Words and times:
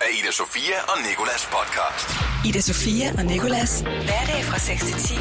af 0.00 0.10
Ida 0.18 0.32
Sofia 0.32 0.78
og 0.92 0.98
Nikolas 1.08 1.42
podcast. 1.56 2.08
Ida 2.48 2.60
Sofia 2.60 3.06
og 3.18 3.24
Nikolas. 3.24 3.80
Hverdag 3.80 4.40
fra 4.48 4.58
6 4.58 4.84
til 4.84 4.94
10 4.94 5.14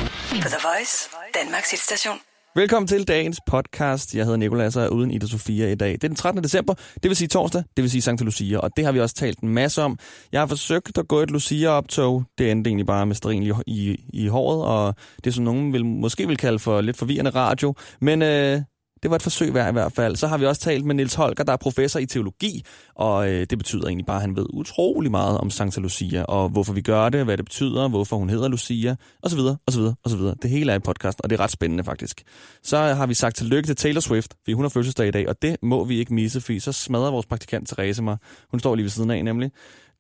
på 0.43 0.47
The 0.53 0.61
Voice, 0.67 1.09
Danmarks 1.39 1.71
hitstation. 1.71 2.17
Velkommen 2.55 2.87
til 2.87 3.07
dagens 3.07 3.39
podcast. 3.47 4.15
Jeg 4.15 4.23
hedder 4.25 4.37
Nikolas 4.37 4.75
og 4.75 4.83
er 4.83 4.87
uden 4.87 5.11
Ida 5.11 5.27
Sofia 5.27 5.67
i 5.71 5.75
dag. 5.75 5.91
Det 5.91 6.03
er 6.03 6.07
den 6.07 6.15
13. 6.15 6.43
december, 6.43 6.73
det 6.73 7.09
vil 7.09 7.15
sige 7.15 7.27
torsdag, 7.27 7.63
det 7.77 7.81
vil 7.81 7.91
sige 7.91 8.01
Santa 8.01 8.23
Lucia, 8.23 8.57
og 8.59 8.69
det 8.77 8.85
har 8.85 8.91
vi 8.91 8.99
også 8.99 9.15
talt 9.15 9.39
en 9.39 9.49
masse 9.49 9.81
om. 9.81 9.99
Jeg 10.31 10.41
har 10.41 10.47
forsøgt 10.47 10.97
at 10.97 11.07
gå 11.07 11.19
et 11.19 11.31
Lucia-optog. 11.31 12.23
Det 12.37 12.51
endte 12.51 12.67
egentlig 12.67 12.85
bare 12.87 13.05
med 13.05 13.15
strin 13.15 13.43
i, 13.43 13.51
i, 13.67 14.05
i 14.13 14.27
håret, 14.27 14.63
og 14.65 14.95
det 15.23 15.33
som 15.33 15.43
nogen 15.43 15.73
vil, 15.73 15.85
måske 15.85 16.27
vil 16.27 16.37
kalde 16.37 16.59
for 16.59 16.81
lidt 16.81 16.97
forvirrende 16.97 17.31
radio. 17.31 17.75
Men 18.01 18.21
øh, 18.21 18.61
det 19.03 19.11
var 19.11 19.15
et 19.15 19.21
forsøg 19.21 19.53
værd 19.53 19.69
i 19.69 19.71
hvert 19.71 19.91
fald. 19.91 20.15
Så 20.15 20.27
har 20.27 20.37
vi 20.37 20.45
også 20.45 20.61
talt 20.61 20.85
med 20.85 20.95
Nils 20.95 21.13
Holger, 21.13 21.43
der 21.43 21.53
er 21.53 21.57
professor 21.57 21.99
i 21.99 22.05
teologi, 22.05 22.65
og 22.95 23.29
øh, 23.29 23.47
det 23.49 23.57
betyder 23.57 23.87
egentlig 23.87 24.05
bare, 24.05 24.15
at 24.15 24.21
han 24.21 24.35
ved 24.35 24.45
utrolig 24.53 25.11
meget 25.11 25.37
om 25.37 25.49
Santa 25.49 25.81
Lucia, 25.81 26.23
og 26.23 26.49
hvorfor 26.49 26.73
vi 26.73 26.81
gør 26.81 27.09
det, 27.09 27.25
hvad 27.25 27.37
det 27.37 27.45
betyder, 27.45 27.87
hvorfor 27.87 28.17
hun 28.17 28.29
hedder 28.29 28.47
Lucia, 28.47 28.95
osv., 29.23 29.39
osv., 29.67 29.81
osv. 30.03 30.19
Det 30.41 30.49
hele 30.49 30.71
er 30.71 30.75
i 30.75 30.79
podcast, 30.79 31.21
og 31.23 31.29
det 31.29 31.39
er 31.39 31.43
ret 31.43 31.51
spændende 31.51 31.83
faktisk. 31.83 32.23
Så 32.63 32.77
har 32.77 33.05
vi 33.05 33.13
sagt 33.13 33.35
tillykke 33.35 33.67
til 33.67 33.75
Taylor 33.75 34.01
Swift, 34.01 34.33
fordi 34.43 34.53
hun 34.53 34.63
har 34.63 34.69
fødselsdag 34.69 35.07
i 35.07 35.11
dag, 35.11 35.29
og 35.29 35.41
det 35.41 35.57
må 35.63 35.83
vi 35.83 35.99
ikke 35.99 36.13
misse, 36.13 36.41
fordi 36.41 36.59
så 36.59 36.71
smadrer 36.71 37.11
vores 37.11 37.25
praktikant 37.25 37.67
Therese 37.67 38.03
mig. 38.03 38.17
Hun 38.51 38.59
står 38.59 38.75
lige 38.75 38.83
ved 38.83 38.89
siden 38.89 39.11
af 39.11 39.23
nemlig. 39.25 39.51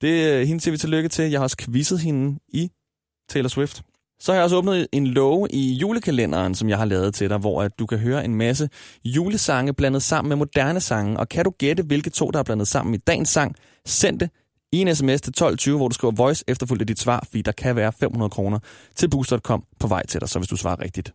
Det, 0.01 0.33
øh, 0.33 0.47
hende 0.47 0.61
siger 0.61 0.71
vi 0.71 0.77
tillykke 0.77 1.09
til. 1.09 1.29
Jeg 1.29 1.39
har 1.39 1.43
også 1.43 1.57
quizzet 1.57 1.99
hende 1.99 2.39
i 2.49 2.69
Taylor 3.29 3.49
Swift. 3.49 3.83
Så 4.19 4.31
har 4.31 4.35
jeg 4.35 4.43
også 4.43 4.55
åbnet 4.55 4.87
en 4.91 5.07
låge 5.07 5.47
i 5.51 5.73
julekalenderen, 5.73 6.55
som 6.55 6.69
jeg 6.69 6.77
har 6.77 6.85
lavet 6.85 7.13
til 7.13 7.29
dig, 7.29 7.37
hvor 7.37 7.63
at 7.63 7.79
du 7.79 7.85
kan 7.85 7.97
høre 7.97 8.25
en 8.25 8.35
masse 8.35 8.69
julesange 9.05 9.73
blandet 9.73 10.03
sammen 10.03 10.29
med 10.29 10.37
moderne 10.37 10.79
sange. 10.79 11.19
Og 11.19 11.29
kan 11.29 11.45
du 11.45 11.53
gætte, 11.57 11.83
hvilke 11.83 12.09
to, 12.09 12.31
der 12.31 12.39
er 12.39 12.43
blandet 12.43 12.67
sammen 12.67 12.95
i 12.95 12.97
dagens 12.97 13.29
sang, 13.29 13.55
send 13.85 14.19
det 14.19 14.29
i 14.71 14.81
en 14.81 14.95
sms 14.95 15.21
til 15.21 15.29
1220, 15.29 15.77
hvor 15.77 15.87
du 15.87 15.93
skriver 15.93 16.13
voice 16.13 16.43
efterfulgt 16.47 16.81
af 16.81 16.87
dit 16.87 16.99
svar, 16.99 17.23
fordi 17.27 17.41
der 17.41 17.51
kan 17.51 17.75
være 17.75 17.91
500 17.99 18.29
kroner 18.29 18.59
til 18.95 19.09
boost.com 19.09 19.63
på 19.79 19.87
vej 19.87 20.05
til 20.05 20.21
dig, 20.21 20.29
så 20.29 20.39
hvis 20.39 20.49
du 20.49 20.55
svarer 20.55 20.81
rigtigt. 20.81 21.13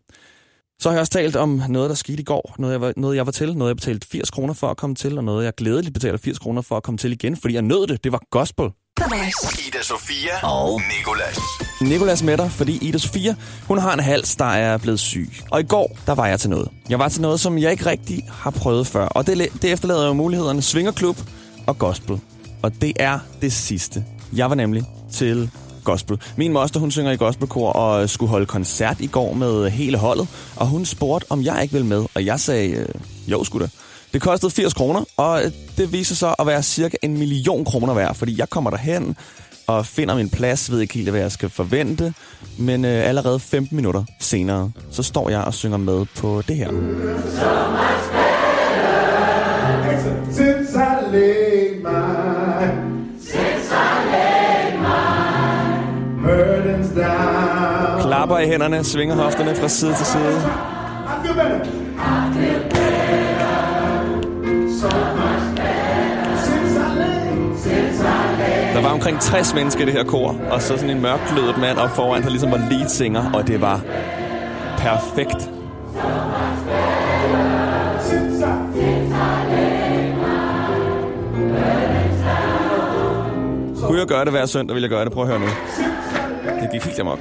Så 0.79 0.89
har 0.89 0.95
jeg 0.95 1.01
også 1.01 1.13
talt 1.13 1.37
om 1.37 1.63
noget, 1.69 1.91
der 1.91 1.97
skete 1.97 2.21
i 2.21 2.25
går. 2.25 2.55
Noget, 2.59 2.73
jeg 2.73 2.81
var, 2.81 2.93
noget, 2.97 3.17
jeg 3.17 3.27
var 3.27 3.33
til. 3.33 3.57
Noget, 3.57 3.69
jeg 3.69 3.77
betalte 3.77 4.07
80 4.07 4.31
kroner 4.31 4.55
for 4.55 4.69
at 4.69 4.77
komme 4.77 4.97
til. 4.97 5.19
Og 5.19 5.25
noget, 5.25 5.45
jeg 5.45 5.55
glædeligt 5.55 5.95
betaler 5.95 6.19
80 6.19 6.39
kroner 6.39 6.63
for 6.63 6.77
at 6.77 6.83
komme 6.83 6.99
til 6.99 7.13
igen, 7.13 7.37
fordi 7.37 7.55
jeg 7.55 7.63
nød 7.63 7.87
det. 7.87 8.05
Det 8.05 8.13
var 8.13 8.21
gospel. 8.31 8.71
The 9.11 9.19
Voice. 9.19 9.69
Ida 9.69 9.83
Sofia 9.83 10.47
og 10.47 10.83
Nikolas. 10.99 11.39
Nikolas 11.81 12.23
med 12.23 12.37
dig, 12.37 12.51
fordi 12.51 12.79
Ida 12.89 12.99
Sofia, 12.99 13.35
hun 13.69 13.79
har 13.79 13.93
en 13.93 14.01
hals, 14.01 14.37
der 14.37 14.45
er 14.45 14.79
blevet 14.79 15.01
syg. 15.01 15.33
Og 15.51 15.61
i 15.61 15.63
går, 15.63 15.99
der 16.07 16.15
var 16.15 16.27
jeg 16.27 16.41
til 16.41 16.51
noget. 16.51 16.69
Jeg 16.89 16.99
var 16.99 17.09
til 17.09 17.23
noget, 17.23 17.41
som 17.41 17.59
jeg 17.59 17.71
ikke 17.71 17.87
rigtig 17.87 18.25
har 18.31 18.51
prøvet 18.51 18.87
før. 18.87 19.07
Og 19.07 19.27
det, 19.27 19.49
det 19.63 19.73
efterlader 19.73 20.07
jo 20.07 20.13
mulighederne 20.13 20.63
Svingerklub 20.63 21.17
og 21.67 21.79
Gospel. 21.79 22.21
Og 22.63 22.81
det 22.81 22.93
er 22.97 23.19
det 23.41 23.53
sidste. 23.53 24.05
Jeg 24.33 24.51
var 24.51 24.55
nemlig 24.55 24.83
til 25.13 25.51
gospel. 25.85 26.21
Min 26.37 26.53
moster, 26.53 26.81
hun 26.81 26.91
synger 26.91 27.13
i 27.13 27.17
gospelkor 27.17 27.73
og 27.73 28.11
skulle 28.11 28.31
holde 28.31 28.47
koncert 28.47 29.01
i 29.01 29.07
går 29.07 29.33
med 29.33 29.71
hele 29.71 29.99
holdet. 29.99 30.29
Og 30.57 30.67
hun 30.67 30.85
spurgte, 30.85 31.27
om 31.31 31.43
jeg 31.43 31.63
ikke 31.63 31.73
ville 31.73 31.87
med. 31.87 32.05
Og 32.15 32.27
jeg 32.27 32.41
sagde, 32.41 32.69
øh, 32.71 32.89
jo 33.27 33.45
skulle 33.45 33.67
det. 33.67 33.75
Det 34.15 34.23
kostede 34.23 34.53
80 34.53 34.75
kroner, 34.75 35.05
og 35.17 35.43
det 35.77 35.93
viser 35.93 36.15
sig 36.15 36.35
at 36.39 36.47
være 36.47 36.63
cirka 36.63 36.97
en 37.03 37.19
million 37.19 37.65
kroner 37.65 37.95
værd, 37.95 38.15
fordi 38.15 38.39
jeg 38.39 38.51
kommer 38.51 38.71
derhen 38.71 39.17
og 39.67 39.87
finder 39.87 40.15
min 40.15 40.31
plads, 40.31 40.71
ved 40.71 40.81
ikke 40.81 40.95
helt, 40.95 41.11
hvad 41.11 41.21
jeg 41.21 41.33
skal 41.33 41.49
forvente, 41.49 42.15
men 42.59 42.85
øh, 42.85 43.09
allerede 43.09 43.41
15 43.41 43.77
minutter 43.77 44.05
senere, 44.21 44.71
så 44.91 45.03
står 45.03 45.31
jeg 45.31 45.41
og 45.41 45.55
synger 45.55 45.77
med 45.77 46.07
på 46.17 46.43
det 46.49 46.57
her. 46.57 46.69
Since 50.31 50.79
I 50.79 51.13
laid 51.13 51.81
my 51.83 52.67
Since 53.21 53.71
I 53.73 54.13
laid 54.13 54.79
my 54.79 54.95
burdens 56.23 56.89
down. 56.89 58.03
Klapper 58.03 58.39
i 58.39 58.47
hænderne, 58.47 58.85
svinger 58.85 59.15
hofterne 59.15 59.57
fra 59.57 59.69
side 59.69 59.95
til 59.95 60.07
side. 60.07 60.75
Omkring 69.05 69.21
60 69.21 69.55
mennesker 69.55 69.83
i 69.83 69.85
det 69.85 69.93
her 69.93 70.05
kor, 70.05 70.37
og 70.51 70.63
så 70.63 70.77
sådan 70.77 70.91
en 70.91 71.03
mørklødet 71.03 71.59
mand 71.59 71.79
op 71.79 71.91
foran, 71.91 72.23
der 72.23 72.31
ligesom 72.31 72.51
var 72.51 72.69
lead 72.71 72.89
singer, 72.89 73.33
og 73.33 73.47
det 73.47 73.61
var 73.61 73.81
perfekt. 74.79 75.51
Kunne 83.83 83.99
jeg 83.99 84.07
gøre 84.07 84.25
det 84.25 84.33
hver 84.33 84.47
søndag, 84.47 84.75
ville 84.75 84.85
jeg 84.85 84.91
gøre 84.91 85.05
det. 85.05 85.13
Prøv 85.13 85.23
at 85.23 85.29
høre 85.29 85.41
nu. 85.41 85.47
Det 86.61 86.69
gik 86.73 86.83
helt 86.85 87.01
amok. 87.01 87.21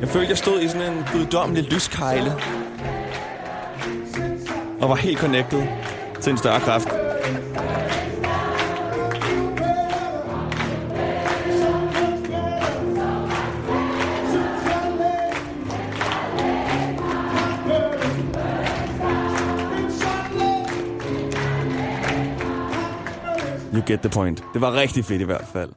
Jeg 0.00 0.08
følte, 0.08 0.28
jeg 0.28 0.38
stod 0.38 0.60
i 0.60 0.68
sådan 0.68 0.92
en 0.92 1.04
guddommelig 1.12 1.64
lyskejle. 1.64 2.32
Og 4.82 4.88
var 4.88 4.94
helt 4.94 5.18
connected 5.18 5.62
til 6.22 6.30
en 6.30 6.38
større 6.38 6.60
kraft. 6.60 6.88
You 23.74 23.82
get 23.86 24.00
the 24.00 24.08
point. 24.08 24.44
Det 24.52 24.60
var 24.60 24.72
rigtig 24.72 25.04
fedt 25.04 25.20
i 25.20 25.24
hvert 25.24 25.44
fald. 25.52 25.70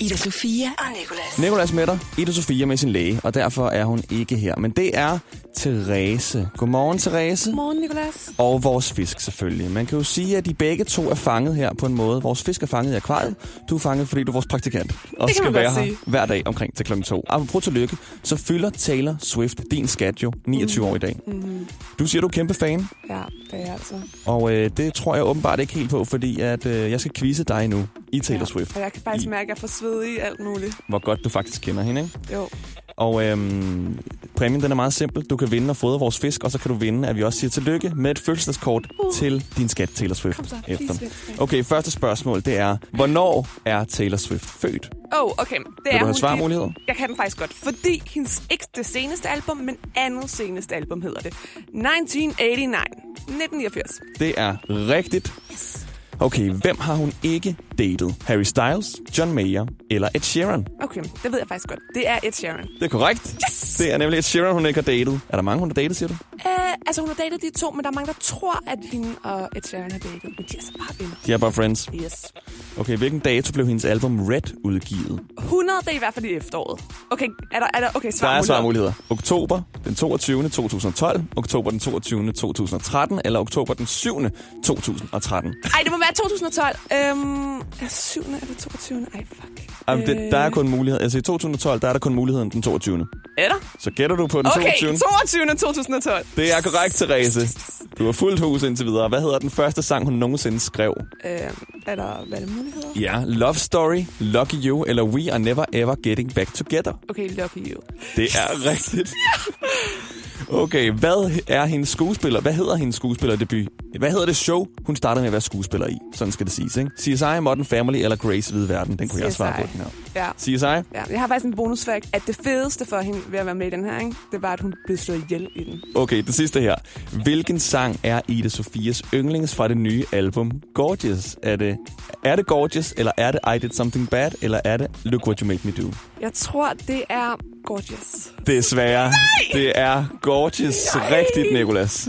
Ida 0.00 0.16
Sofia 0.16 0.68
og 0.78 0.84
Nikolas. 1.00 1.38
Nikolas 1.38 1.72
med 1.72 1.86
dig, 1.86 1.98
Ida 2.18 2.32
Sofia 2.32 2.66
med 2.66 2.76
sin 2.76 2.88
læge, 2.88 3.20
og 3.24 3.34
derfor 3.34 3.68
er 3.68 3.84
hun 3.84 4.02
ikke 4.10 4.36
her. 4.36 4.56
Men 4.56 4.70
det 4.70 4.98
er 4.98 5.18
Therese. 5.56 6.48
Godmorgen, 6.56 6.98
Therese. 6.98 7.52
Morgen, 7.52 7.80
Nicolas. 7.80 8.30
Og 8.38 8.64
vores 8.64 8.92
fisk 8.92 9.20
selvfølgelig. 9.20 9.70
Man 9.70 9.86
kan 9.86 9.98
jo 9.98 10.04
sige, 10.04 10.36
at 10.36 10.46
de 10.46 10.54
begge 10.54 10.84
to 10.84 11.10
er 11.10 11.14
fanget 11.14 11.56
her 11.56 11.74
på 11.74 11.86
en 11.86 11.94
måde. 11.94 12.22
Vores 12.22 12.42
fisk 12.42 12.62
er 12.62 12.66
fanget 12.66 12.92
i 12.92 12.96
akvariet. 12.96 13.34
Du 13.70 13.74
er 13.74 13.78
fanget, 13.78 14.08
fordi 14.08 14.24
du 14.24 14.30
er 14.30 14.32
vores 14.32 14.46
praktikant. 14.46 14.94
Og 15.18 15.28
Det 15.28 15.36
skal 15.36 15.54
være 15.54 15.70
her 15.72 15.82
sige. 15.84 15.96
hver 16.06 16.26
dag 16.26 16.42
omkring 16.46 16.76
til 16.76 16.86
klokken 16.86 17.02
to. 17.02 17.24
Apropos 17.28 17.64
tillykke, 17.64 17.96
så 18.22 18.36
fylder 18.36 18.70
Taylor 18.70 19.16
Swift 19.20 19.60
din 19.70 19.88
skat 19.88 20.22
jo 20.22 20.32
29 20.46 20.86
år 20.86 20.96
i 20.96 20.98
dag. 20.98 21.16
Mm-hmm. 21.26 21.66
Du 21.98 22.06
siger, 22.06 22.20
du 22.20 22.26
er 22.26 22.30
kæmpe 22.32 22.54
fan, 22.54 22.88
Ja, 23.10 23.14
det 23.50 23.52
er 23.52 23.58
jeg 23.58 23.72
altså. 23.72 23.94
og 24.26 24.52
øh, 24.52 24.70
det 24.76 24.94
tror 24.94 25.14
jeg 25.14 25.24
åbenbart 25.24 25.60
ikke 25.60 25.74
helt 25.74 25.90
på, 25.90 26.04
fordi 26.04 26.40
at, 26.40 26.66
øh, 26.66 26.90
jeg 26.90 27.00
skal 27.00 27.12
quizze 27.14 27.44
dig 27.44 27.68
nu 27.68 27.86
i 28.12 28.20
Taylor 28.20 28.40
ja. 28.40 28.44
Swift. 28.46 28.76
Og 28.76 28.82
jeg 28.82 28.92
kan 28.92 29.02
faktisk 29.02 29.26
I- 29.26 29.30
mærke, 29.30 29.42
at 29.42 29.48
jeg 29.48 29.58
får 29.58 29.68
svedig 29.68 30.14
i 30.14 30.18
alt 30.18 30.40
muligt. 30.40 30.74
Hvor 30.88 30.98
godt 30.98 31.20
du 31.24 31.28
faktisk 31.28 31.62
kender 31.62 31.82
hende, 31.82 32.00
ikke? 32.00 32.18
Jo. 32.32 32.48
Og 32.96 33.24
øhm, 33.24 33.98
præmien 34.36 34.62
den 34.62 34.70
er 34.70 34.76
meget 34.76 34.92
simpel. 34.92 35.22
Du 35.22 35.36
kan 35.36 35.50
vinde 35.50 35.70
og 35.70 35.76
fodre 35.76 35.98
vores 35.98 36.18
fisk, 36.18 36.44
og 36.44 36.50
så 36.50 36.58
kan 36.58 36.70
du 36.70 36.76
vinde, 36.76 37.08
at 37.08 37.16
vi 37.16 37.22
også 37.22 37.38
siger 37.38 37.50
tillykke 37.50 37.92
med 37.96 38.10
et 38.10 38.18
fødselsdagskort 38.18 38.86
uh. 39.04 39.14
til 39.14 39.44
din 39.56 39.68
skat 39.68 39.90
Taylor 39.94 40.14
Swift. 40.14 40.36
Kom 40.36 40.46
så, 40.46 40.56
efter. 40.68 40.94
Okay, 41.38 41.64
første 41.64 41.90
spørgsmål, 41.90 42.42
det 42.44 42.56
er, 42.58 42.76
hvornår 42.92 43.48
er 43.64 43.84
Taylor 43.84 44.16
Swift 44.16 44.44
født? 44.44 44.90
Oh, 45.12 45.30
okay. 45.38 45.56
Det 45.56 45.64
Vil 45.84 45.92
er 45.92 45.98
du 45.98 46.04
have 46.04 46.14
svarmuligheder? 46.14 46.70
Jeg 46.88 46.96
kan 46.96 47.08
den 47.08 47.16
faktisk 47.16 47.38
godt, 47.38 47.52
fordi 47.52 48.02
hendes 48.06 48.42
ikke 48.50 48.64
det 48.76 48.86
seneste 48.86 49.28
album, 49.28 49.56
men 49.56 49.76
andet 49.96 50.30
seneste 50.30 50.74
album 50.74 51.02
hedder 51.02 51.20
det. 51.20 51.26
1989. 51.26 52.86
1989. 53.16 54.00
Det 54.18 54.34
er 54.36 54.56
rigtigt. 54.68 55.32
Yes. 55.52 55.86
Okay, 56.20 56.50
hvem 56.50 56.78
har 56.78 56.94
hun 56.94 57.12
ikke 57.22 57.56
datet? 57.78 58.14
Harry 58.26 58.42
Styles, 58.42 58.96
John 59.18 59.32
Mayer 59.32 59.66
eller 59.90 60.08
Ed 60.14 60.20
Sheeran? 60.20 60.66
Okay, 60.82 61.02
det 61.22 61.32
ved 61.32 61.38
jeg 61.38 61.48
faktisk 61.48 61.68
godt. 61.68 61.80
Det 61.94 62.08
er 62.08 62.18
Ed 62.24 62.32
Sheeran. 62.32 62.66
Det 62.78 62.82
er 62.84 62.88
korrekt. 62.88 63.36
Yes! 63.50 63.76
Det 63.78 63.92
er 63.92 63.98
nemlig 63.98 64.18
Ed 64.18 64.22
Sheeran, 64.22 64.52
hun 64.52 64.66
ikke 64.66 64.80
har 64.80 64.84
datet. 64.84 65.20
Er 65.28 65.36
der 65.36 65.42
mange, 65.42 65.60
hun 65.60 65.68
har 65.70 65.74
datet, 65.74 65.96
siger 65.96 66.08
du? 66.08 66.14
Uh, 66.32 66.72
altså, 66.86 67.00
hun 67.00 67.08
har 67.08 67.14
datet 67.24 67.42
de 67.42 67.50
to, 67.60 67.70
men 67.70 67.84
der 67.84 67.90
er 67.90 67.94
mange, 67.94 68.06
der 68.06 68.18
tror, 68.20 68.62
at 68.66 68.78
hende 68.92 69.08
og 69.22 69.48
Ed 69.56 69.62
Sheeran 69.62 69.90
har 69.90 69.98
datet. 69.98 70.24
Men 70.24 70.32
de 70.50 70.56
er 70.56 70.62
så 70.62 70.72
bare 70.78 70.94
venner. 70.98 71.14
De 71.26 71.32
er 71.32 71.38
bare 71.38 71.52
friends. 71.52 71.90
Yes. 71.94 72.32
Okay, 72.78 72.96
hvilken 72.96 73.20
dato 73.20 73.52
blev 73.52 73.66
hendes 73.66 73.84
album 73.84 74.26
Red 74.26 74.42
udgivet? 74.64 75.20
100, 75.38 75.78
det 75.80 75.88
er 75.88 75.92
i 75.92 75.98
hvert 75.98 76.14
fald 76.14 76.24
i 76.24 76.34
efteråret. 76.34 76.80
Okay, 77.10 77.26
er 77.52 77.60
der, 77.60 77.66
er 77.74 77.80
der 77.80 77.88
okay, 77.94 78.10
Der 78.20 78.28
er 78.28 78.42
svarmuligheder? 78.42 78.92
Oktober 79.10 79.60
den 79.84 79.94
22. 79.94 80.48
2012, 80.48 81.22
oktober 81.36 81.70
den 81.70 81.80
22. 81.80 82.32
2013 82.32 83.20
eller 83.24 83.40
oktober 83.40 83.74
den 83.74 83.86
7. 83.86 84.20
2013. 84.64 85.54
Ej, 85.74 85.80
det 85.82 85.92
må 85.92 85.98
være 85.98 86.14
2012. 86.14 86.76
Øhm, 86.92 87.62
er 87.80 87.88
7. 87.88 88.20
eller 88.20 88.56
22. 88.58 89.06
Ej, 89.14 89.24
fuck. 89.28 89.70
Jamen, 89.88 90.06
det, 90.06 90.32
der 90.32 90.38
er 90.38 90.50
kun 90.50 90.68
mulighed. 90.68 91.00
Altså 91.00 91.18
i 91.18 91.22
2012, 91.22 91.80
der 91.80 91.88
er 91.88 91.92
der 91.92 92.00
kun 92.00 92.14
muligheden 92.14 92.50
den 92.50 92.62
22. 92.62 93.06
Er 93.38 93.48
der? 93.48 93.54
Så 93.78 93.90
gætter 93.90 94.16
du 94.16 94.26
på 94.26 94.38
den 94.38 94.46
Okay, 94.46 94.72
22. 94.80 94.96
22. 94.96 95.54
2012. 95.56 96.26
Det 96.36 96.52
er 96.56 96.60
korrekt, 96.62 96.94
Therese. 96.94 97.58
Du 97.98 98.04
har 98.04 98.12
fuldt 98.12 98.40
hus 98.40 98.62
indtil 98.62 98.86
videre. 98.86 99.08
Hvad 99.08 99.20
hedder 99.20 99.38
den 99.38 99.50
første 99.50 99.82
sang, 99.82 100.04
hun 100.04 100.14
nogensinde 100.14 100.60
skrev? 100.60 100.94
Øhm, 101.24 101.40
er 101.86 101.94
der, 101.94 102.24
hvad 102.28 102.38
er 102.40 102.46
der 102.46 102.52
muligheder? 102.52 102.88
Ja, 102.96 103.22
Love 103.26 103.54
Story, 103.54 104.04
Lucky 104.18 104.54
You 104.64 104.84
eller 104.84 105.02
We 105.02 105.32
Are 105.32 105.38
Never 105.38 105.64
Ever 105.72 105.94
Getting 106.02 106.34
Back 106.34 106.54
Together. 106.54 106.92
Okay, 107.10 107.28
lucky 107.28 107.72
you. 107.72 107.80
Det 108.16 108.24
er 108.24 108.70
rigtigt. 108.70 109.12
Okay, 110.50 110.90
hvad 110.90 111.40
er 111.46 111.64
hendes 111.64 111.88
skuespiller? 111.88 112.40
Hvad 112.40 112.52
hedder 112.52 112.76
hendes 112.76 112.96
skuespillerdebut? 112.96 113.68
Hvad 113.98 114.10
hedder 114.10 114.26
det 114.26 114.36
show, 114.36 114.66
hun 114.86 114.96
startede 114.96 115.22
med 115.22 115.26
at 115.28 115.32
være 115.32 115.40
skuespiller 115.40 115.86
i? 115.86 115.98
Sådan 116.14 116.32
skal 116.32 116.46
det 116.46 116.52
siges, 116.52 116.76
ikke? 116.76 116.90
CSI, 117.00 117.40
Modern 117.40 117.64
Family 117.64 117.98
eller 117.98 118.16
Grace 118.16 118.52
Hvide 118.52 118.68
Verden? 118.68 118.98
Den 118.98 119.08
kunne 119.08 119.22
jeg 119.22 119.30
CSI. 119.32 119.36
svare 119.36 119.52
på, 119.52 119.68
den 119.72 119.80
her. 119.80 119.86
Ja. 120.14 120.28
CSI? 120.38 120.64
Ja, 120.64 121.02
jeg 121.10 121.20
har 121.20 121.26
faktisk 121.26 121.44
en 121.44 121.56
bonusfakt, 121.56 122.08
at 122.12 122.22
det 122.26 122.36
fedeste 122.44 122.84
for 122.86 122.98
hende 122.98 123.18
ved 123.28 123.38
at 123.38 123.46
være 123.46 123.54
med 123.54 123.66
i 123.66 123.70
den 123.70 123.84
her, 123.84 123.98
ikke? 123.98 124.14
det 124.32 124.42
var, 124.42 124.52
at 124.52 124.60
hun 124.60 124.74
blev 124.86 124.98
slået 124.98 125.22
ihjel 125.24 125.48
i 125.54 125.64
den. 125.64 125.80
Okay, 125.94 126.22
det 126.22 126.34
sidste 126.34 126.60
her. 126.60 126.74
Hvilken 127.22 127.58
sang 127.58 128.00
er 128.02 128.20
Ida 128.28 128.48
Sofias 128.48 129.02
yndlings 129.14 129.54
fra 129.54 129.68
det 129.68 129.76
nye 129.76 130.04
album 130.12 130.50
Gorgeous? 130.74 131.36
Er 131.42 131.56
det, 131.56 131.76
er 132.24 132.36
det 132.36 132.46
Gorgeous, 132.46 132.94
eller 132.96 133.12
er 133.16 133.30
det 133.32 133.40
I 133.56 133.58
Did 133.58 133.70
Something 133.70 134.10
Bad, 134.10 134.30
eller 134.42 134.60
er 134.64 134.76
det 134.76 134.90
Look 135.04 135.26
What 135.26 135.40
You 135.40 135.46
Made 135.48 135.60
Me 135.62 135.72
Do? 135.72 135.92
Jeg 136.20 136.32
tror, 136.32 136.72
det 136.86 137.02
er 137.08 137.36
gorgeous. 137.66 138.32
Desværre. 138.46 139.12
Det 139.52 139.72
er 139.74 140.04
Gorgeous. 140.22 140.94
Nej. 140.94 141.18
Rigtigt, 141.18 141.52
Nicolas. 141.52 142.08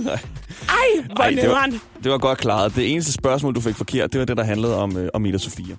Ej, 0.69 1.05
hvor 1.15 1.23
Ej, 1.23 1.29
det, 1.29 1.49
var, 1.49 1.69
det 2.03 2.11
var 2.11 2.17
godt 2.17 2.39
klaret. 2.39 2.75
Det 2.75 2.91
eneste 2.91 3.13
spørgsmål, 3.13 3.55
du 3.55 3.61
fik 3.61 3.75
forkert, 3.75 4.13
det 4.13 4.19
var 4.19 4.25
det, 4.25 4.37
der 4.37 4.43
handlede 4.43 4.77
om, 4.77 4.97
øh, 4.97 5.09
om 5.13 5.25
Ida 5.25 5.37
Sofia. 5.37 5.75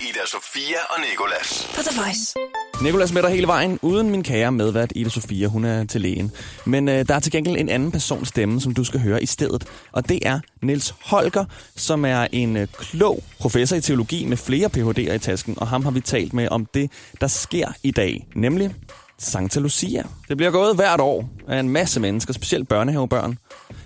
Ida 0.00 0.26
Sofia 0.26 0.78
og 0.90 1.00
Nikolas. 1.10 1.70
På 1.74 1.82
The 1.82 2.00
Voice. 2.00 2.34
Nicolas 2.82 3.12
med 3.12 3.22
dig 3.22 3.30
hele 3.30 3.46
vejen, 3.46 3.78
uden 3.82 4.10
min 4.10 4.22
kære 4.22 4.52
medvært 4.52 4.92
Ida 4.94 5.10
Sofia, 5.10 5.46
hun 5.46 5.64
er 5.64 5.84
til 5.84 6.00
lægen. 6.00 6.32
Men 6.64 6.88
øh, 6.88 7.08
der 7.08 7.14
er 7.14 7.20
til 7.20 7.32
gengæld 7.32 7.56
en 7.56 7.68
anden 7.68 7.92
persons 7.92 8.28
stemme, 8.28 8.60
som 8.60 8.74
du 8.74 8.84
skal 8.84 9.00
høre 9.00 9.22
i 9.22 9.26
stedet. 9.26 9.64
Og 9.92 10.08
det 10.08 10.18
er 10.26 10.40
Niels 10.62 10.94
Holger, 11.04 11.44
som 11.76 12.04
er 12.04 12.26
en 12.32 12.56
øh, 12.56 12.68
klog 12.78 13.22
professor 13.38 13.76
i 13.76 13.80
teologi 13.80 14.24
med 14.24 14.36
flere 14.36 14.68
Ph.D.'er 14.68 15.14
i 15.14 15.18
tasken. 15.18 15.54
Og 15.58 15.68
ham 15.68 15.84
har 15.84 15.90
vi 15.90 16.00
talt 16.00 16.32
med 16.32 16.48
om 16.48 16.66
det, 16.74 16.90
der 17.20 17.26
sker 17.26 17.68
i 17.82 17.90
dag, 17.90 18.26
nemlig 18.34 18.74
Santa 19.20 19.60
Lucia. 19.60 20.02
Det 20.28 20.36
bliver 20.36 20.50
gået 20.50 20.76
hvert 20.76 21.00
år 21.00 21.28
af 21.48 21.60
en 21.60 21.68
masse 21.68 22.00
mennesker, 22.00 22.32
specielt 22.32 22.68
børnehavebørn. 22.68 23.38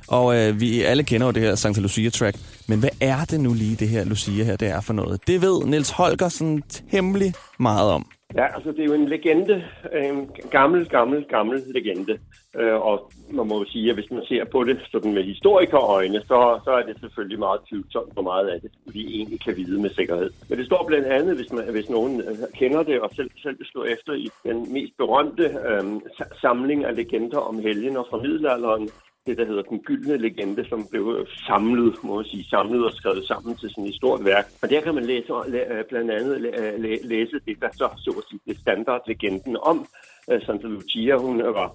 Og 0.09 0.37
øh, 0.37 0.61
vi 0.61 0.83
alle 0.83 1.03
kender 1.03 1.27
jo 1.27 1.31
det 1.31 1.43
her 1.43 1.55
Santa 1.55 1.81
Lucia-track. 1.81 2.39
Men 2.67 2.79
hvad 2.79 2.91
er 3.01 3.25
det 3.25 3.41
nu 3.41 3.53
lige, 3.53 3.77
det 3.77 3.89
her 3.89 4.05
Lucia 4.05 4.45
her, 4.45 4.57
det 4.57 4.69
er 4.69 4.81
for 4.81 4.93
noget? 4.93 5.21
Det 5.27 5.43
ved 5.43 5.65
Niels 5.65 5.91
Holger 5.91 6.29
sådan 6.29 6.63
temmelig 6.91 7.35
meget 7.59 7.91
om. 7.91 8.07
Ja, 8.37 8.55
altså 8.55 8.73
det 8.73 8.81
er 8.81 8.85
jo 8.85 8.95
en 8.95 9.09
legende, 9.09 9.65
en 9.93 10.31
gammel, 10.51 10.89
gammel, 10.89 11.25
gammel 11.25 11.63
legende. 11.75 12.19
Øh, 12.57 12.75
og 12.75 13.11
man 13.31 13.47
må 13.49 13.59
jo 13.59 13.65
sige, 13.65 13.91
at 13.91 13.97
hvis 13.97 14.11
man 14.11 14.25
ser 14.29 14.45
på 14.45 14.65
det 14.65 14.79
sådan 14.93 15.15
med 15.15 15.25
historikerøjne, 15.25 16.21
så, 16.21 16.61
så 16.65 16.71
er 16.71 16.83
det 16.83 17.01
selvfølgelig 17.01 17.39
meget 17.39 17.61
tvivlsomt, 17.69 18.13
hvor 18.13 18.23
meget 18.23 18.49
af 18.49 18.61
det 18.61 18.71
vi 18.87 19.03
egentlig 19.17 19.41
kan 19.41 19.57
vide 19.57 19.81
med 19.81 19.91
sikkerhed. 19.91 20.31
Men 20.49 20.59
det 20.59 20.67
står 20.67 20.85
blandt 20.87 21.07
andet, 21.07 21.37
hvis, 21.37 21.53
man, 21.53 21.65
hvis 21.71 21.91
nogen 21.91 22.21
øh, 22.21 22.37
kender 22.55 22.83
det 22.83 23.01
og 23.01 23.11
selv, 23.17 23.31
selv 23.43 23.65
slår 23.65 23.85
efter 23.85 24.13
i 24.13 24.29
den 24.45 24.73
mest 24.73 24.97
berømte 24.97 25.45
øh, 25.45 25.85
samling 26.41 26.85
af 26.85 26.97
legender 26.97 27.39
om 27.39 27.59
helgener 27.59 28.03
fra 28.11 28.17
middelalderen, 28.17 28.89
det, 29.27 29.39
der 29.39 29.47
hedder 29.47 29.63
Den 29.63 29.79
Gyldne 29.79 30.17
Legende, 30.17 30.69
som 30.69 30.87
blev 30.91 31.27
samlet, 31.47 32.05
må 32.05 32.17
man 32.17 32.25
sige, 32.25 32.45
samlet 32.45 32.85
og 32.85 32.93
skrevet 32.93 33.27
sammen 33.27 33.57
til 33.57 33.71
sådan 33.71 33.87
et 33.87 33.95
stort 33.95 34.25
værk. 34.25 34.47
Og 34.63 34.71
der 34.71 34.81
kan 34.81 34.95
man 34.95 35.05
læse, 35.05 35.33
øh, 35.33 35.85
blandt 35.89 36.11
andet 36.11 36.35
øh, 36.37 36.81
læse 37.05 37.41
det, 37.47 37.57
der 37.61 37.69
så, 37.73 37.89
så 37.97 38.11
at 38.19 38.25
sige, 38.29 38.41
det 38.47 38.59
standardlegenden 38.59 39.57
om 39.63 39.87
øh, 40.31 40.43
Santa 40.47 40.67
Lucia. 40.67 41.17
Hun 41.17 41.39
var 41.39 41.69